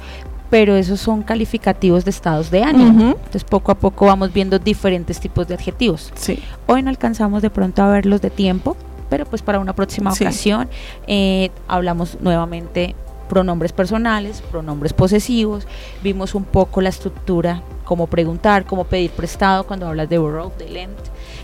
[0.50, 3.12] pero esos son calificativos de estados de ánimo.
[3.12, 6.12] Entonces poco a poco vamos viendo diferentes tipos de adjetivos.
[6.16, 6.40] Sí.
[6.66, 8.78] Hoy no alcanzamos de pronto a verlos de tiempo,
[9.10, 10.70] pero pues para una próxima ocasión
[11.08, 12.96] eh, hablamos nuevamente
[13.28, 15.68] pronombres personales, pronombres posesivos,
[16.04, 20.70] vimos un poco la estructura, cómo preguntar, cómo pedir prestado cuando hablas de borrow, de
[20.70, 20.98] lent,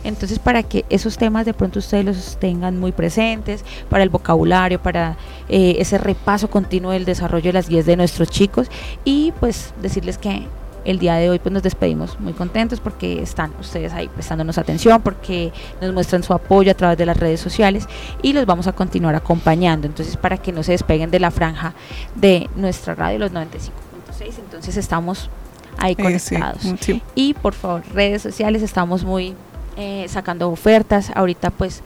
[0.04, 4.82] entonces, para que esos temas de pronto ustedes los tengan muy presentes, para el vocabulario,
[4.82, 5.18] para
[5.50, 8.70] eh, ese repaso continuo del desarrollo de las guías de nuestros chicos
[9.06, 10.46] y pues decirles que
[10.86, 15.02] el día de hoy pues nos despedimos muy contentos porque están ustedes ahí prestándonos atención,
[15.02, 17.88] porque nos muestran su apoyo a través de las redes sociales
[18.22, 19.88] y los vamos a continuar acompañando.
[19.88, 21.74] Entonces para que no se despeguen de la franja
[22.16, 25.30] de nuestra radio, los 95.6, entonces estamos
[25.78, 26.62] ahí conectados.
[27.16, 29.36] Y por favor, redes sociales, estamos muy
[29.76, 31.12] eh, sacando ofertas.
[31.16, 31.82] Ahorita pues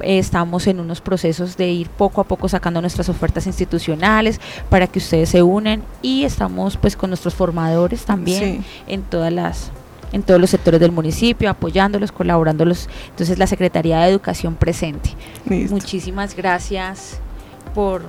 [0.00, 4.98] estamos en unos procesos de ir poco a poco sacando nuestras ofertas institucionales para que
[4.98, 9.70] ustedes se unen y estamos pues con nuestros formadores también en todas las
[10.12, 12.88] en todos los sectores del municipio, apoyándolos, colaborándolos.
[13.10, 15.10] Entonces la Secretaría de Educación presente.
[15.44, 17.18] Muchísimas gracias
[17.74, 18.02] por,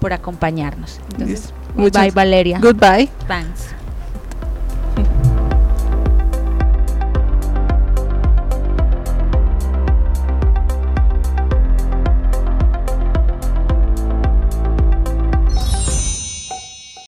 [0.00, 1.00] por acompañarnos.
[1.12, 2.58] Entonces, bye Valeria.
[2.60, 3.10] Goodbye.
[3.28, 3.74] Thanks.